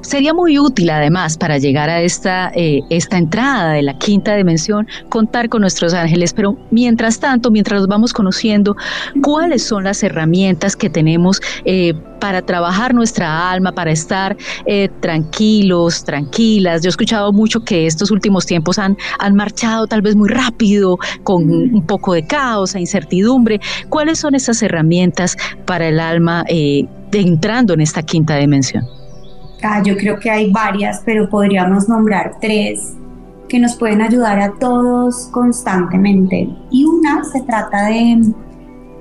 Sería 0.05 0.35
muy 0.35 0.59
útil 0.59 0.91
además 0.91 1.35
para 1.35 1.57
llegar 1.57 1.89
a 1.89 1.99
esta, 2.01 2.51
eh, 2.53 2.81
esta 2.91 3.17
entrada 3.17 3.73
de 3.73 3.81
la 3.81 3.97
quinta 3.97 4.35
dimensión 4.35 4.87
contar 5.09 5.49
con 5.49 5.61
nuestros 5.61 5.95
ángeles, 5.95 6.31
pero 6.31 6.55
mientras 6.69 7.19
tanto, 7.19 7.49
mientras 7.49 7.79
los 7.79 7.87
vamos 7.87 8.13
conociendo, 8.13 8.75
¿cuáles 9.23 9.63
son 9.63 9.83
las 9.83 10.03
herramientas 10.03 10.75
que 10.75 10.91
tenemos 10.91 11.41
eh, 11.65 11.95
para 12.19 12.43
trabajar 12.43 12.93
nuestra 12.93 13.49
alma, 13.49 13.71
para 13.71 13.91
estar 13.91 14.37
eh, 14.67 14.89
tranquilos, 14.99 16.03
tranquilas? 16.03 16.83
Yo 16.83 16.89
he 16.89 16.91
escuchado 16.91 17.33
mucho 17.33 17.63
que 17.63 17.87
estos 17.87 18.11
últimos 18.11 18.45
tiempos 18.45 18.77
han, 18.77 18.95
han 19.17 19.33
marchado 19.33 19.87
tal 19.87 20.03
vez 20.03 20.15
muy 20.15 20.29
rápido, 20.29 20.99
con 21.23 21.49
un 21.49 21.83
poco 21.87 22.13
de 22.13 22.27
caos 22.27 22.75
e 22.75 22.79
incertidumbre. 22.79 23.59
¿Cuáles 23.89 24.19
son 24.19 24.35
esas 24.35 24.61
herramientas 24.61 25.35
para 25.65 25.87
el 25.87 25.99
alma 25.99 26.45
entrando 27.11 27.73
en 27.73 27.81
esta 27.81 28.03
quinta 28.03 28.37
dimensión? 28.37 28.94
Ah, 29.61 29.81
yo 29.83 29.97
creo 29.97 30.19
que 30.19 30.29
hay 30.29 30.51
varias, 30.51 31.01
pero 31.05 31.29
podríamos 31.29 31.89
nombrar 31.89 32.37
tres 32.39 32.93
que 33.47 33.59
nos 33.59 33.75
pueden 33.75 34.01
ayudar 34.01 34.39
a 34.39 34.53
todos 34.53 35.27
constantemente. 35.31 36.49
Y 36.71 36.85
una 36.85 37.23
se 37.23 37.41
trata 37.41 37.85
de, 37.85 38.33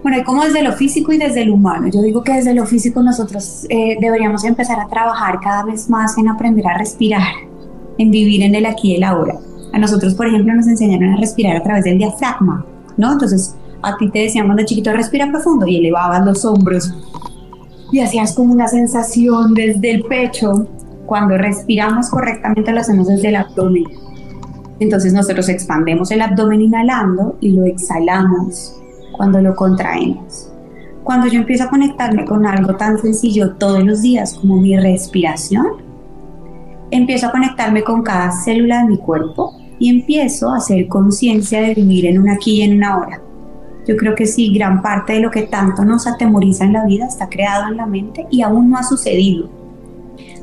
bueno, 0.03 0.19
como 0.25 0.45
desde 0.45 0.63
lo 0.63 0.73
físico 0.73 1.13
y 1.13 1.19
desde 1.19 1.45
lo 1.45 1.55
humano. 1.55 1.89
Yo 1.89 2.03
digo 2.03 2.23
que 2.23 2.33
desde 2.33 2.55
lo 2.55 2.67
físico 2.67 3.03
nosotros 3.03 3.67
eh, 3.69 3.97
deberíamos 4.01 4.45
empezar 4.45 4.79
a 4.81 4.89
trabajar 4.89 5.41
cada 5.41 5.65
vez 5.65 5.89
más 5.89 6.17
en 6.19 6.29
aprender 6.29 6.67
a 6.67 6.77
respirar, 6.79 7.35
en 7.99 8.11
vivir 8.11 8.43
en 8.43 8.55
el 8.55 8.67
aquí 8.67 8.93
y 8.93 8.97
el 8.97 9.05
ahora. 9.05 9.37
A 9.73 9.79
nosotros, 9.79 10.15
por 10.15 10.27
ejemplo, 10.27 10.55
nos 10.55 10.69
enseñaron 10.69 11.15
a 11.15 11.17
respirar 11.17 11.57
a 11.57 11.63
través 11.63 11.85
del 11.85 11.99
diafragma, 11.99 12.65
¿no? 12.97 13.13
Entonces, 13.13 13.57
a 13.83 13.97
ti 13.97 14.09
te 14.11 14.21
decíamos 14.21 14.57
de 14.57 14.65
chiquito, 14.65 14.93
respira 14.93 15.29
profundo 15.31 15.67
y 15.67 15.79
elevabas 15.79 16.25
los 16.25 16.45
hombros 16.45 16.93
y 17.93 18.01
hacías 18.01 18.35
como 18.35 18.53
una 18.53 18.69
sensación 18.69 19.55
desde 19.55 19.91
el 19.91 20.03
pecho. 20.05 20.67
Cuando 21.07 21.37
respiramos 21.37 22.09
correctamente 22.09 22.73
lo 22.73 22.81
hacemos 22.81 23.09
desde 23.09 23.29
el 23.29 23.37
abdomen. 23.37 23.85
Entonces 24.81 25.13
nosotros 25.13 25.49
expandemos 25.49 26.11
el 26.11 26.23
abdomen 26.23 26.63
inhalando 26.63 27.37
y 27.41 27.51
lo 27.51 27.65
exhalamos 27.65 28.75
cuando 29.13 29.41
lo 29.41 29.55
contraemos. 29.55 30.51
Cuando 31.05 31.27
yo 31.27 31.41
empiezo 31.41 31.65
a 31.65 31.71
conectarme 31.71 32.25
con 32.25 32.47
algo 32.47 32.77
tan 32.77 32.99
sencillo 32.99 33.53
todos 33.57 33.85
los 33.85 34.01
días 34.03 34.35
como 34.35 34.61
mi 34.61 34.77
respiración, 34.77 35.67
empiezo 36.91 37.27
a 37.27 37.33
conectarme 37.33 37.83
con 37.83 38.03
cada 38.03 38.33
célula 38.33 38.83
de 38.83 38.89
mi 38.89 38.99
cuerpo 38.99 39.53
y 39.79 39.91
empiezo 39.91 40.51
a 40.51 40.57
hacer 40.57 40.89
conciencia 40.89 41.61
de 41.61 41.75
vivir 41.75 42.07
en 42.07 42.21
un 42.21 42.31
aquí 42.31 42.57
y 42.57 42.63
en 42.63 42.77
una 42.77 42.99
hora. 42.99 43.24
Yo 43.87 43.97
creo 43.97 44.15
que 44.15 44.27
sí, 44.27 44.53
gran 44.53 44.83
parte 44.83 45.15
de 45.15 45.21
lo 45.21 45.31
que 45.31 45.43
tanto 45.43 45.85
nos 45.85 46.07
atemoriza 46.07 46.65
en 46.65 46.73
la 46.73 46.85
vida 46.85 47.07
está 47.07 47.29
creado 47.29 47.71
en 47.71 47.77
la 47.77 47.87
mente 47.87 48.27
y 48.31 48.43
aún 48.43 48.71
no 48.71 48.79
ha 48.79 48.83
sucedido. 48.83 49.49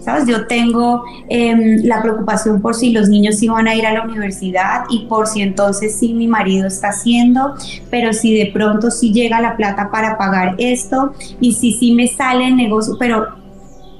¿Sabes? 0.01 0.25
Yo 0.25 0.47
tengo 0.47 1.03
em, 1.29 1.83
la 1.83 2.01
preocupación 2.01 2.59
por 2.59 2.73
si 2.73 2.91
los 2.91 3.07
niños 3.07 3.41
iban 3.43 3.67
a 3.67 3.75
ir 3.75 3.85
a 3.85 3.93
la 3.93 4.03
universidad 4.03 4.85
y 4.89 5.05
por 5.05 5.27
si 5.27 5.41
entonces 5.41 5.95
sí 5.95 6.13
mi 6.13 6.27
marido 6.27 6.67
está 6.67 6.89
haciendo, 6.89 7.53
pero 7.91 8.11
si 8.11 8.35
de 8.35 8.51
pronto 8.51 8.89
sí 8.89 9.13
llega 9.13 9.39
la 9.39 9.55
plata 9.55 9.91
para 9.91 10.17
pagar 10.17 10.55
esto 10.57 11.13
y 11.39 11.53
si 11.53 11.73
sí 11.73 11.93
me 11.93 12.07
sale 12.07 12.47
el 12.47 12.55
negocio, 12.55 12.95
pero 12.97 13.41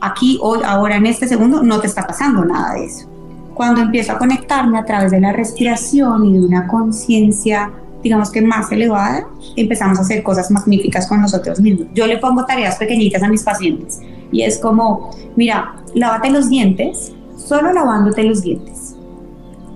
aquí, 0.02 0.40
hoy, 0.42 0.60
ahora, 0.66 0.98
en 0.98 1.06
este 1.06 1.28
segundo, 1.28 1.64
no 1.64 1.80
te 1.80 1.88
está 1.88 2.06
pasando 2.06 2.44
nada 2.44 2.74
de 2.74 2.86
eso. 2.86 3.08
Cuando 3.54 3.82
empiezo 3.82 4.14
a 4.14 4.18
conectarme 4.18 4.80
a 4.80 4.86
través 4.86 5.12
de 5.12 5.22
la 5.22 5.32
respiración 5.32 6.26
y 6.26 6.34
de 6.34 6.46
una 6.46 6.68
conciencia 6.68 7.72
digamos 8.04 8.32
que 8.32 8.42
más 8.42 8.72
elevada, 8.72 9.28
empezamos 9.56 10.00
a 10.00 10.02
hacer 10.02 10.24
cosas 10.24 10.50
magníficas 10.52 11.08
con 11.08 11.22
nosotros 11.22 11.60
mismos. 11.60 11.88
Yo 11.94 12.08
le 12.08 12.18
pongo 12.18 12.46
tareas 12.46 12.78
pequeñitas 12.78 13.24
a 13.24 13.28
mis 13.28 13.44
pacientes 13.44 14.00
y 14.32 14.42
es 14.44 14.58
como, 14.60 15.12
mira, 15.36 15.76
lávate 15.94 16.30
los 16.30 16.50
dientes, 16.50 17.14
solo 17.36 17.72
lavándote 17.74 18.24
los 18.24 18.42
dientes. 18.42 18.96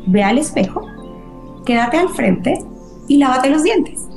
Ve 0.08 0.24
al 0.24 0.38
espejo, 0.38 0.86
quédate 1.66 1.98
al 1.98 2.10
frente 2.10 2.64
y 3.08 3.18
lávate 3.18 3.50
los 3.50 3.64
dientes. 3.64 4.08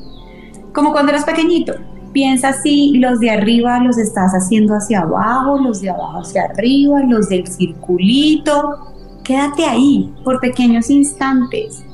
Como 0.73 0.92
cuando 0.92 1.12
eras 1.12 1.25
pequeñito. 1.25 1.75
Piensa 2.12 2.55
si 2.55 2.97
los 2.97 3.21
de 3.21 3.31
arriba 3.31 3.81
los 3.81 3.99
estás 3.99 4.33
haciendo 4.33 4.75
hacia 4.75 5.01
abajo, 5.01 5.59
los 5.59 5.83
de 5.83 5.90
abajo 5.90 6.21
hacia 6.21 6.44
arriba, 6.44 7.03
los 7.03 7.29
del 7.29 7.47
circulito. 7.47 8.79
Quédate 9.25 9.64
ahí 9.64 10.12
por 10.25 10.40
pequeños 10.40 10.88
instantes 10.88 11.85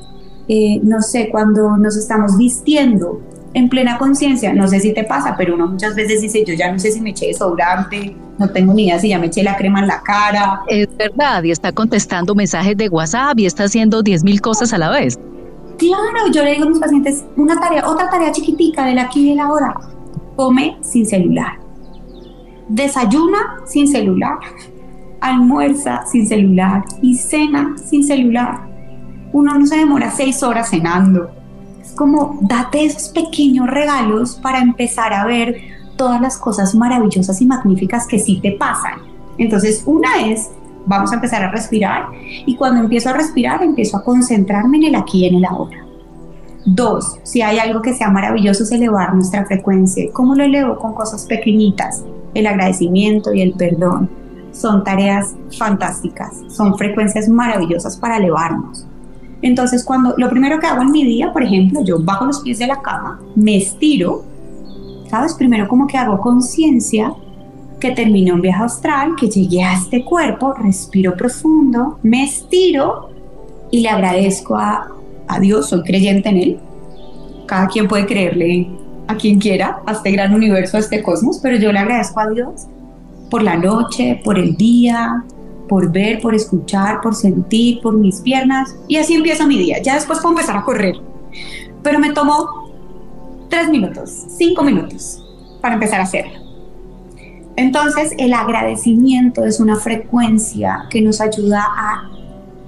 eh, 0.47 0.79
no 0.83 1.01
sé, 1.01 1.29
cuando 1.29 1.77
nos 1.77 1.97
estamos 1.97 2.37
vistiendo 2.37 3.19
en 3.53 3.69
plena 3.69 3.97
conciencia, 3.97 4.53
no 4.53 4.67
sé 4.67 4.79
si 4.79 4.93
te 4.93 5.03
pasa, 5.05 5.35
pero 5.37 5.55
uno 5.55 5.67
muchas 5.67 5.95
veces 5.95 6.21
dice, 6.21 6.43
yo 6.45 6.53
ya 6.53 6.71
no 6.71 6.77
sé 6.77 6.91
si 6.91 6.99
me 6.99 7.11
eché 7.11 7.27
desodorante, 7.27 8.15
no 8.37 8.49
tengo 8.49 8.73
ni 8.73 8.87
idea 8.87 8.99
si 8.99 9.09
ya 9.09 9.17
me 9.17 9.27
eché 9.27 9.43
la 9.43 9.55
crema 9.55 9.79
en 9.79 9.87
la 9.87 10.01
cara. 10.01 10.61
Es 10.67 10.89
verdad, 10.97 11.41
y 11.43 11.51
está 11.51 11.71
contestando 11.71 12.35
mensajes 12.35 12.75
de 12.75 12.89
WhatsApp 12.89 13.39
y 13.39 13.45
está 13.45 13.63
haciendo 13.63 14.03
10 14.03 14.23
mil 14.25 14.41
cosas 14.41 14.73
a 14.73 14.77
la 14.77 14.89
vez. 14.89 15.17
Claro, 15.77 16.31
yo 16.33 16.43
le 16.43 16.51
digo 16.51 16.65
a 16.65 16.69
mis 16.69 16.79
pacientes, 16.79 17.23
una 17.37 17.59
tarea, 17.59 17.87
otra 17.87 18.09
tarea 18.09 18.31
chiquitica 18.31 18.85
de 18.85 18.95
la 18.95 19.03
aquí 19.03 19.25
y 19.25 19.29
de 19.29 19.35
la 19.35 19.49
hora, 19.49 19.73
come 20.35 20.77
sin 20.81 21.05
celular, 21.05 21.57
desayuna 22.67 23.61
sin 23.65 23.87
celular, 23.87 24.37
almuerza 25.21 26.05
sin 26.05 26.27
celular 26.27 26.83
y 27.01 27.15
cena 27.15 27.75
sin 27.77 28.03
celular 28.03 28.74
uno 29.35 29.53
no 29.53 29.67
se 29.67 29.75
demora 29.75 30.11
seis 30.11 30.41
horas 30.43 30.69
cenando. 30.69 31.29
Es 31.81 31.91
como 31.91 32.39
date 32.41 32.85
esos 32.85 33.09
pequeños 33.09 33.67
regalos 33.67 34.35
para 34.35 34.59
empezar 34.59 35.13
a 35.13 35.25
ver 35.25 35.57
todas 35.97 36.21
las 36.21 36.37
cosas 36.37 36.73
maravillosas 36.73 37.41
y 37.41 37.45
magníficas 37.45 38.07
que 38.07 38.17
sí 38.17 38.39
te 38.41 38.53
pasan. 38.53 38.93
Entonces, 39.37 39.83
una 39.85 40.21
es, 40.25 40.51
vamos 40.85 41.11
a 41.11 41.15
empezar 41.15 41.43
a 41.43 41.51
respirar 41.51 42.07
y 42.45 42.55
cuando 42.55 42.79
empiezo 42.79 43.09
a 43.09 43.13
respirar, 43.13 43.61
empiezo 43.61 43.97
a 43.97 44.05
concentrarme 44.05 44.77
en 44.77 44.83
el 44.83 44.95
aquí 44.95 45.25
y 45.25 45.27
en 45.27 45.35
el 45.35 45.45
ahora. 45.45 45.85
Dos, 46.65 47.19
si 47.23 47.41
hay 47.41 47.59
algo 47.59 47.81
que 47.81 47.93
sea 47.93 48.09
maravilloso 48.09 48.63
es 48.63 48.71
elevar 48.71 49.13
nuestra 49.13 49.45
frecuencia. 49.45 50.09
¿Cómo 50.13 50.33
lo 50.33 50.45
elevo? 50.45 50.77
Con 50.77 50.93
cosas 50.93 51.25
pequeñitas, 51.25 52.05
el 52.33 52.47
agradecimiento 52.47 53.33
y 53.33 53.41
el 53.41 53.51
perdón. 53.51 54.09
Son 54.53 54.85
tareas 54.85 55.35
fantásticas, 55.57 56.31
son 56.47 56.77
frecuencias 56.77 57.27
maravillosas 57.27 57.97
para 57.97 58.15
elevarnos. 58.15 58.87
Entonces, 59.45 59.83
cuando 59.83 60.15
lo 60.17 60.27
primero 60.27 60.59
que 60.59 60.65
hago 60.65 60.81
en 60.81 60.89
mi 60.89 61.05
día, 61.05 61.31
por 61.31 61.43
ejemplo, 61.43 61.83
yo 61.83 61.99
bajo 61.99 62.25
los 62.25 62.39
pies 62.39 62.57
de 62.57 62.65
la 62.65 62.81
cama, 62.81 63.19
me 63.35 63.57
estiro, 63.57 64.23
¿sabes? 65.07 65.35
Primero 65.35 65.67
como 65.67 65.85
que 65.85 65.99
hago 65.99 66.19
conciencia 66.19 67.13
que 67.79 67.91
terminé 67.91 68.33
un 68.33 68.41
viaje 68.41 68.63
astral, 68.63 69.11
que 69.15 69.29
llegué 69.29 69.61
a 69.61 69.73
este 69.73 70.03
cuerpo, 70.03 70.55
respiro 70.55 71.15
profundo, 71.15 71.99
me 72.01 72.23
estiro 72.23 73.11
y 73.69 73.81
le 73.81 73.89
agradezco 73.89 74.55
a, 74.55 74.87
a 75.27 75.39
Dios, 75.39 75.69
soy 75.69 75.83
creyente 75.83 76.29
en 76.29 76.37
Él. 76.37 76.59
Cada 77.45 77.67
quien 77.67 77.87
puede 77.87 78.07
creerle 78.07 78.67
a 79.07 79.15
quien 79.15 79.37
quiera, 79.37 79.77
a 79.85 79.91
este 79.91 80.09
gran 80.09 80.33
universo, 80.33 80.77
a 80.77 80.79
este 80.79 81.03
cosmos, 81.03 81.37
pero 81.43 81.55
yo 81.57 81.71
le 81.71 81.77
agradezco 81.77 82.19
a 82.19 82.29
Dios 82.31 82.65
por 83.29 83.43
la 83.43 83.57
noche, 83.57 84.19
por 84.23 84.39
el 84.39 84.57
día, 84.57 85.23
por 85.67 85.91
ver, 85.91 86.21
por 86.21 86.35
escuchar, 86.35 87.01
por 87.01 87.15
sentir, 87.15 87.81
por 87.81 87.95
mis 87.95 88.21
piernas. 88.21 88.75
Y 88.87 88.97
así 88.97 89.15
empieza 89.15 89.47
mi 89.47 89.57
día. 89.57 89.81
Ya 89.81 89.95
después 89.95 90.19
puedo 90.19 90.35
empezar 90.35 90.57
a 90.57 90.63
correr. 90.63 90.95
Pero 91.83 91.99
me 91.99 92.11
tomó 92.13 92.71
tres 93.49 93.69
minutos, 93.69 94.09
cinco 94.37 94.63
minutos 94.63 95.23
para 95.61 95.75
empezar 95.75 95.99
a 95.99 96.03
hacerlo. 96.03 96.45
Entonces, 97.55 98.13
el 98.17 98.33
agradecimiento 98.33 99.45
es 99.45 99.59
una 99.59 99.77
frecuencia 99.77 100.85
que 100.89 101.01
nos 101.01 101.21
ayuda 101.21 101.65
a 101.65 102.09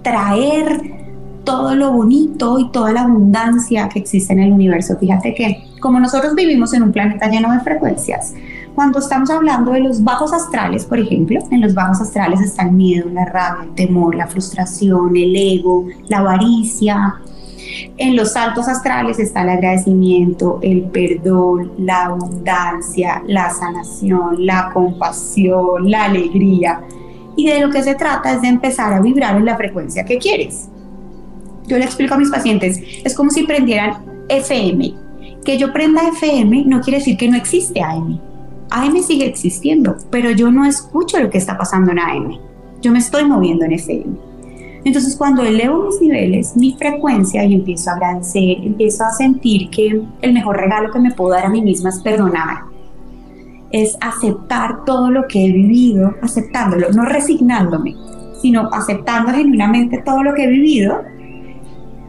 traer 0.01 0.97
todo 1.43 1.75
lo 1.75 1.91
bonito 1.91 2.59
y 2.59 2.71
toda 2.71 2.91
la 2.91 3.01
abundancia 3.01 3.89
que 3.89 3.99
existe 3.99 4.33
en 4.33 4.39
el 4.39 4.51
universo. 4.51 4.97
Fíjate 4.97 5.33
que 5.33 5.63
como 5.79 5.99
nosotros 5.99 6.35
vivimos 6.35 6.73
en 6.73 6.83
un 6.83 6.91
planeta 6.91 7.29
lleno 7.29 7.51
de 7.51 7.59
frecuencias, 7.59 8.33
cuando 8.77 8.99
estamos 8.99 9.31
hablando 9.31 9.71
de 9.71 9.79
los 9.79 10.03
bajos 10.03 10.31
astrales, 10.33 10.85
por 10.85 10.99
ejemplo, 10.99 11.39
en 11.49 11.61
los 11.61 11.73
bajos 11.73 11.99
astrales 11.99 12.41
está 12.41 12.61
el 12.61 12.73
miedo, 12.73 13.09
la 13.09 13.25
rabia, 13.25 13.63
el 13.63 13.73
temor, 13.73 14.13
la 14.13 14.27
frustración, 14.27 15.17
el 15.17 15.35
ego, 15.35 15.87
la 16.09 16.19
avaricia. 16.19 17.15
En 17.97 18.15
los 18.15 18.35
altos 18.35 18.67
astrales 18.67 19.17
está 19.17 19.41
el 19.41 19.49
agradecimiento, 19.49 20.59
el 20.61 20.83
perdón, 20.83 21.71
la 21.79 22.05
abundancia, 22.05 23.23
la 23.25 23.49
sanación, 23.49 24.45
la 24.45 24.69
compasión, 24.71 25.89
la 25.89 26.03
alegría. 26.03 26.83
Y 27.35 27.47
de 27.47 27.61
lo 27.61 27.71
que 27.71 27.81
se 27.81 27.95
trata 27.95 28.31
es 28.33 28.43
de 28.43 28.49
empezar 28.49 28.93
a 28.93 29.01
vibrar 29.01 29.37
en 29.37 29.45
la 29.45 29.57
frecuencia 29.57 30.05
que 30.05 30.19
quieres. 30.19 30.69
Yo 31.65 31.79
le 31.79 31.85
explico 31.85 32.13
a 32.13 32.19
mis 32.19 32.29
pacientes, 32.29 32.79
es 33.03 33.15
como 33.15 33.31
si 33.31 33.41
prendieran 33.41 34.05
FM. 34.29 34.93
Que 35.43 35.57
yo 35.57 35.73
prenda 35.73 36.07
FM 36.09 36.65
no 36.67 36.79
quiere 36.81 36.99
decir 36.99 37.17
que 37.17 37.27
no 37.27 37.37
existe 37.37 37.81
AM. 37.81 38.26
AM 38.69 39.01
sigue 39.01 39.25
existiendo, 39.25 39.95
pero 40.09 40.31
yo 40.31 40.51
no 40.51 40.65
escucho 40.65 41.19
lo 41.19 41.29
que 41.29 41.37
está 41.37 41.57
pasando 41.57 41.91
en 41.91 41.99
AM. 41.99 42.37
Yo 42.81 42.91
me 42.91 42.99
estoy 42.99 43.25
moviendo 43.25 43.65
en 43.65 43.73
FM. 43.73 44.17
Entonces 44.83 45.15
cuando 45.15 45.43
elevo 45.43 45.85
mis 45.85 45.99
niveles, 46.01 46.55
mi 46.55 46.73
frecuencia 46.73 47.43
y 47.43 47.53
empiezo 47.53 47.89
a 47.89 47.93
agradecer, 47.93 48.57
empiezo 48.63 49.03
a 49.03 49.11
sentir 49.11 49.69
que 49.69 50.01
el 50.21 50.33
mejor 50.33 50.57
regalo 50.57 50.91
que 50.91 50.99
me 50.99 51.11
puedo 51.11 51.31
dar 51.31 51.45
a 51.45 51.49
mí 51.49 51.61
misma 51.61 51.89
es 51.89 51.99
perdonar. 51.99 52.63
es 53.69 53.97
aceptar 53.99 54.85
todo 54.85 55.11
lo 55.11 55.27
que 55.27 55.45
he 55.45 55.51
vivido, 55.51 56.15
aceptándolo, 56.21 56.89
no 56.91 57.03
resignándome, 57.03 57.95
sino 58.41 58.69
aceptando 58.71 59.33
genuinamente 59.33 60.01
todo 60.05 60.23
lo 60.23 60.33
que 60.33 60.45
he 60.45 60.47
vivido, 60.47 61.01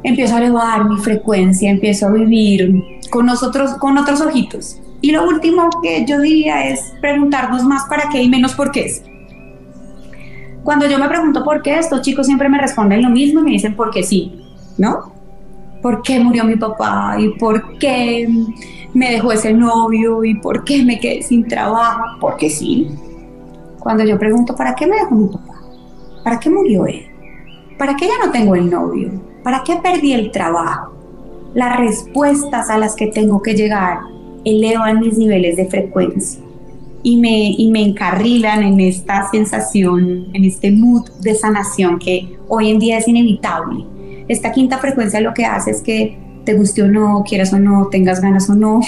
empiezo 0.04 0.36
a 0.36 0.38
elevar 0.38 0.88
mi 0.88 0.98
frecuencia, 0.98 1.68
empiezo 1.68 2.06
a 2.06 2.12
vivir 2.12 3.00
con 3.10 3.26
nosotros, 3.26 3.74
con 3.74 3.98
otros 3.98 4.20
ojitos. 4.20 4.80
Y 5.00 5.12
lo 5.12 5.26
último 5.28 5.68
que 5.82 6.04
yo 6.06 6.20
diría 6.20 6.68
es 6.68 6.92
preguntarnos 7.00 7.64
más 7.64 7.84
para 7.88 8.08
qué 8.08 8.22
y 8.22 8.28
menos 8.28 8.54
por 8.54 8.72
qué. 8.72 8.90
Cuando 10.64 10.88
yo 10.88 10.98
me 10.98 11.08
pregunto 11.08 11.44
por 11.44 11.62
qué, 11.62 11.78
estos 11.78 12.02
chicos 12.02 12.26
siempre 12.26 12.48
me 12.48 12.58
responden 12.58 13.02
lo 13.02 13.10
mismo 13.10 13.40
y 13.40 13.44
me 13.44 13.50
dicen 13.52 13.76
porque 13.76 14.02
sí, 14.02 14.42
¿no? 14.76 15.12
¿Por 15.80 16.02
qué 16.02 16.18
murió 16.18 16.44
mi 16.44 16.56
papá? 16.56 17.16
¿Y 17.18 17.28
por 17.38 17.78
qué 17.78 18.28
me 18.92 19.12
dejó 19.12 19.32
ese 19.32 19.52
novio? 19.52 20.24
¿Y 20.24 20.34
por 20.34 20.64
qué 20.64 20.84
me 20.84 20.98
quedé 20.98 21.22
sin 21.22 21.46
trabajo? 21.46 22.18
Porque 22.20 22.50
sí. 22.50 22.88
Cuando 23.78 24.04
yo 24.04 24.18
pregunto, 24.18 24.56
¿para 24.56 24.74
qué 24.74 24.86
me 24.86 24.96
dejó 24.96 25.14
mi 25.14 25.28
papá? 25.28 25.60
¿Para 26.24 26.40
qué 26.40 26.50
murió 26.50 26.86
él? 26.86 27.06
¿Para 27.78 27.94
qué 27.94 28.08
ya 28.08 28.26
no 28.26 28.32
tengo 28.32 28.56
el 28.56 28.68
novio? 28.68 29.12
¿Para 29.44 29.62
qué 29.62 29.76
perdí 29.76 30.12
el 30.12 30.32
trabajo? 30.32 30.92
Las 31.54 31.78
respuestas 31.78 32.68
a 32.68 32.76
las 32.76 32.96
que 32.96 33.06
tengo 33.06 33.40
que 33.40 33.54
llegar 33.54 34.00
elevan 34.44 35.00
mis 35.00 35.18
niveles 35.18 35.56
de 35.56 35.66
frecuencia 35.66 36.40
y 37.02 37.16
me, 37.16 37.50
y 37.50 37.70
me 37.70 37.82
encarrilan 37.82 38.62
en 38.62 38.80
esta 38.80 39.30
sensación, 39.30 40.26
en 40.32 40.44
este 40.44 40.70
mood 40.70 41.08
de 41.20 41.34
sanación 41.34 41.98
que 41.98 42.38
hoy 42.48 42.70
en 42.70 42.78
día 42.78 42.98
es 42.98 43.08
inevitable. 43.08 43.84
Esta 44.28 44.52
quinta 44.52 44.78
frecuencia 44.78 45.20
lo 45.20 45.32
que 45.32 45.44
hace 45.44 45.70
es 45.70 45.80
que 45.80 46.18
te 46.44 46.54
guste 46.54 46.82
o 46.82 46.88
no, 46.88 47.24
quieras 47.26 47.52
o 47.52 47.58
no, 47.58 47.86
tengas 47.86 48.20
ganas 48.20 48.50
o 48.50 48.54
no, 48.54 48.80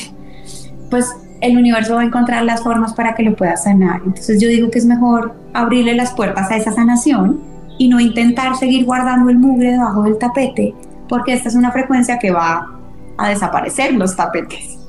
pues 0.90 1.06
el 1.40 1.56
universo 1.56 1.94
va 1.94 2.02
a 2.02 2.04
encontrar 2.04 2.44
las 2.44 2.62
formas 2.62 2.92
para 2.92 3.14
que 3.14 3.22
lo 3.22 3.34
puedas 3.36 3.64
sanar. 3.64 4.02
Entonces 4.04 4.40
yo 4.40 4.48
digo 4.48 4.70
que 4.70 4.78
es 4.78 4.86
mejor 4.86 5.34
abrirle 5.52 5.94
las 5.94 6.12
puertas 6.12 6.50
a 6.50 6.56
esa 6.56 6.72
sanación 6.72 7.40
y 7.78 7.88
no 7.88 8.00
intentar 8.00 8.56
seguir 8.56 8.84
guardando 8.84 9.30
el 9.30 9.38
mugre 9.38 9.72
debajo 9.72 10.02
del 10.02 10.18
tapete, 10.18 10.74
porque 11.08 11.32
esta 11.32 11.48
es 11.48 11.54
una 11.54 11.72
frecuencia 11.72 12.18
que 12.18 12.30
va 12.30 12.66
a 13.16 13.28
desaparecer 13.28 13.94
los 13.94 14.16
tapetes. 14.16 14.79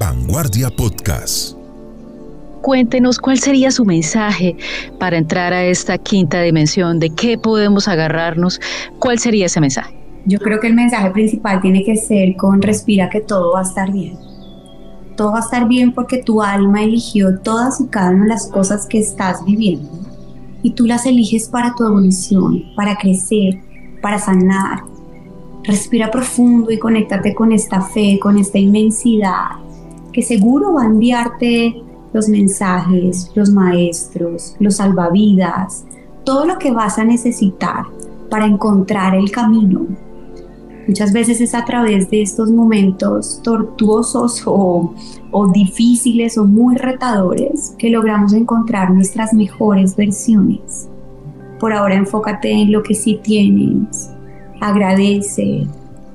Vanguardia 0.00 0.70
Podcast. 0.70 1.54
Cuéntenos 2.62 3.18
cuál 3.18 3.38
sería 3.38 3.70
su 3.70 3.84
mensaje 3.84 4.56
para 4.98 5.18
entrar 5.18 5.52
a 5.52 5.62
esta 5.66 5.98
quinta 5.98 6.40
dimensión, 6.40 6.98
de 6.98 7.10
qué 7.10 7.36
podemos 7.36 7.86
agarrarnos, 7.86 8.62
cuál 8.98 9.18
sería 9.18 9.44
ese 9.44 9.60
mensaje. 9.60 9.94
Yo 10.24 10.38
creo 10.38 10.58
que 10.58 10.68
el 10.68 10.74
mensaje 10.74 11.10
principal 11.10 11.60
tiene 11.60 11.84
que 11.84 11.96
ser 11.96 12.34
con 12.36 12.62
respira 12.62 13.10
que 13.10 13.20
todo 13.20 13.52
va 13.52 13.60
a 13.60 13.64
estar 13.64 13.92
bien. 13.92 14.16
Todo 15.18 15.32
va 15.32 15.40
a 15.40 15.42
estar 15.42 15.68
bien 15.68 15.92
porque 15.92 16.22
tu 16.22 16.40
alma 16.40 16.82
eligió 16.82 17.38
todas 17.40 17.78
y 17.82 17.86
cada 17.88 18.12
una 18.12 18.22
de 18.22 18.30
las 18.30 18.46
cosas 18.46 18.86
que 18.86 19.00
estás 19.00 19.44
viviendo 19.44 19.90
y 20.62 20.70
tú 20.70 20.86
las 20.86 21.04
eliges 21.04 21.46
para 21.46 21.74
tu 21.74 21.84
evolución, 21.86 22.64
para 22.74 22.96
crecer, 22.96 23.60
para 24.00 24.18
sanar. 24.18 24.80
Respira 25.62 26.10
profundo 26.10 26.70
y 26.70 26.78
conéctate 26.78 27.34
con 27.34 27.52
esta 27.52 27.82
fe, 27.82 28.18
con 28.18 28.38
esta 28.38 28.58
inmensidad 28.58 29.60
que 30.12 30.22
seguro 30.22 30.74
va 30.74 30.82
a 30.82 30.86
enviarte 30.86 31.82
los 32.12 32.28
mensajes, 32.28 33.30
los 33.34 33.50
maestros, 33.50 34.56
los 34.58 34.76
salvavidas, 34.76 35.84
todo 36.24 36.44
lo 36.44 36.58
que 36.58 36.70
vas 36.70 36.98
a 36.98 37.04
necesitar 37.04 37.84
para 38.28 38.46
encontrar 38.46 39.14
el 39.14 39.30
camino. 39.30 39.86
Muchas 40.86 41.12
veces 41.12 41.40
es 41.40 41.54
a 41.54 41.64
través 41.64 42.10
de 42.10 42.22
estos 42.22 42.50
momentos 42.50 43.40
tortuosos 43.44 44.42
o, 44.46 44.94
o 45.30 45.52
difíciles 45.52 46.36
o 46.36 46.44
muy 46.44 46.76
retadores 46.76 47.74
que 47.78 47.90
logramos 47.90 48.32
encontrar 48.32 48.90
nuestras 48.90 49.32
mejores 49.32 49.94
versiones. 49.94 50.88
Por 51.60 51.72
ahora 51.72 51.94
enfócate 51.94 52.50
en 52.50 52.72
lo 52.72 52.82
que 52.82 52.94
sí 52.94 53.20
tienes, 53.22 54.10
agradece, 54.60 55.66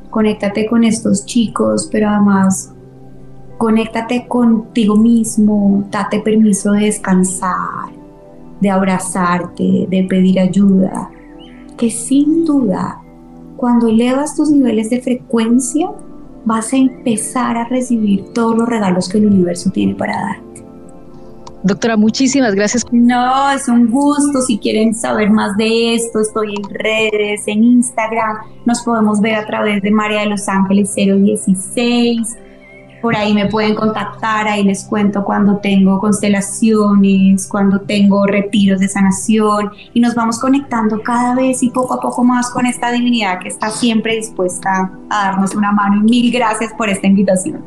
conéctate 0.10 0.66
con 0.66 0.84
estos 0.84 1.26
chicos, 1.26 1.88
pero 1.92 2.10
además 2.10 2.75
Conéctate 3.58 4.28
contigo 4.28 4.96
mismo, 4.98 5.86
date 5.90 6.20
permiso 6.20 6.74
de 6.74 6.86
descansar, 6.86 7.90
de 8.60 8.70
abrazarte, 8.70 9.88
de 9.90 10.06
pedir 10.10 10.40
ayuda, 10.40 11.10
que 11.78 11.90
sin 11.90 12.44
duda, 12.44 13.02
cuando 13.56 13.88
elevas 13.88 14.36
tus 14.36 14.50
niveles 14.52 14.90
de 14.90 15.02
frecuencia, 15.02 15.90
vas 16.44 16.74
a 16.74 16.78
empezar 16.78 17.58
a 17.58 17.66
recibir 17.66 18.26
todos 18.34 18.58
los 18.58 18.68
regalos 18.68 19.08
que 19.08 19.20
el 19.20 19.28
universo 19.28 19.70
tiene 19.72 19.96
para 19.96 20.20
darte. 20.20 20.46
Doctora, 21.64 21.98
muchísimas 21.98 22.54
gracias. 22.54 22.86
No, 22.92 23.50
es 23.50 23.68
un 23.68 23.90
gusto. 23.90 24.42
Si 24.42 24.60
quieren 24.60 24.94
saber 24.94 25.32
más 25.32 25.58
de 25.58 25.96
esto, 25.96 26.20
estoy 26.20 26.54
en 26.56 26.70
redes, 26.70 27.48
en 27.48 27.64
Instagram. 27.64 28.38
Nos 28.66 28.84
podemos 28.84 29.20
ver 29.20 29.34
a 29.34 29.48
través 29.48 29.82
de 29.82 29.90
María 29.90 30.20
de 30.20 30.28
los 30.28 30.48
Ángeles 30.48 30.94
016 30.94 32.38
por 33.06 33.16
ahí 33.16 33.36
me 33.36 33.46
pueden 33.46 33.76
contactar, 33.76 34.48
ahí 34.48 34.64
les 34.64 34.84
cuento 34.84 35.24
cuando 35.24 35.58
tengo 35.58 36.00
constelaciones, 36.00 37.46
cuando 37.46 37.80
tengo 37.82 38.26
retiros 38.26 38.80
de 38.80 38.88
sanación 38.88 39.70
y 39.94 40.00
nos 40.00 40.16
vamos 40.16 40.40
conectando 40.40 41.04
cada 41.04 41.36
vez 41.36 41.62
y 41.62 41.70
poco 41.70 41.94
a 41.94 42.00
poco 42.00 42.24
más 42.24 42.50
con 42.50 42.66
esta 42.66 42.92
divinidad 42.92 43.38
que 43.38 43.50
está 43.50 43.70
siempre 43.70 44.16
dispuesta 44.16 44.92
a 45.12 45.26
darnos 45.26 45.54
una 45.54 45.72
mano. 45.72 45.98
Y 45.98 46.00
mil 46.02 46.32
gracias 46.32 46.74
por 46.74 46.90
esta 46.90 47.06
invitación. 47.06 47.64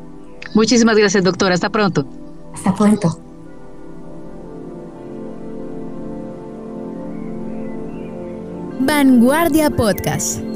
Muchísimas 0.57 0.97
gracias, 0.97 1.23
doctora. 1.23 1.55
Hasta 1.55 1.71
pronto. 1.71 2.05
Hasta 2.53 2.75
pronto. 2.75 3.21
Vanguardia 8.81 9.71
Podcast. 9.71 10.48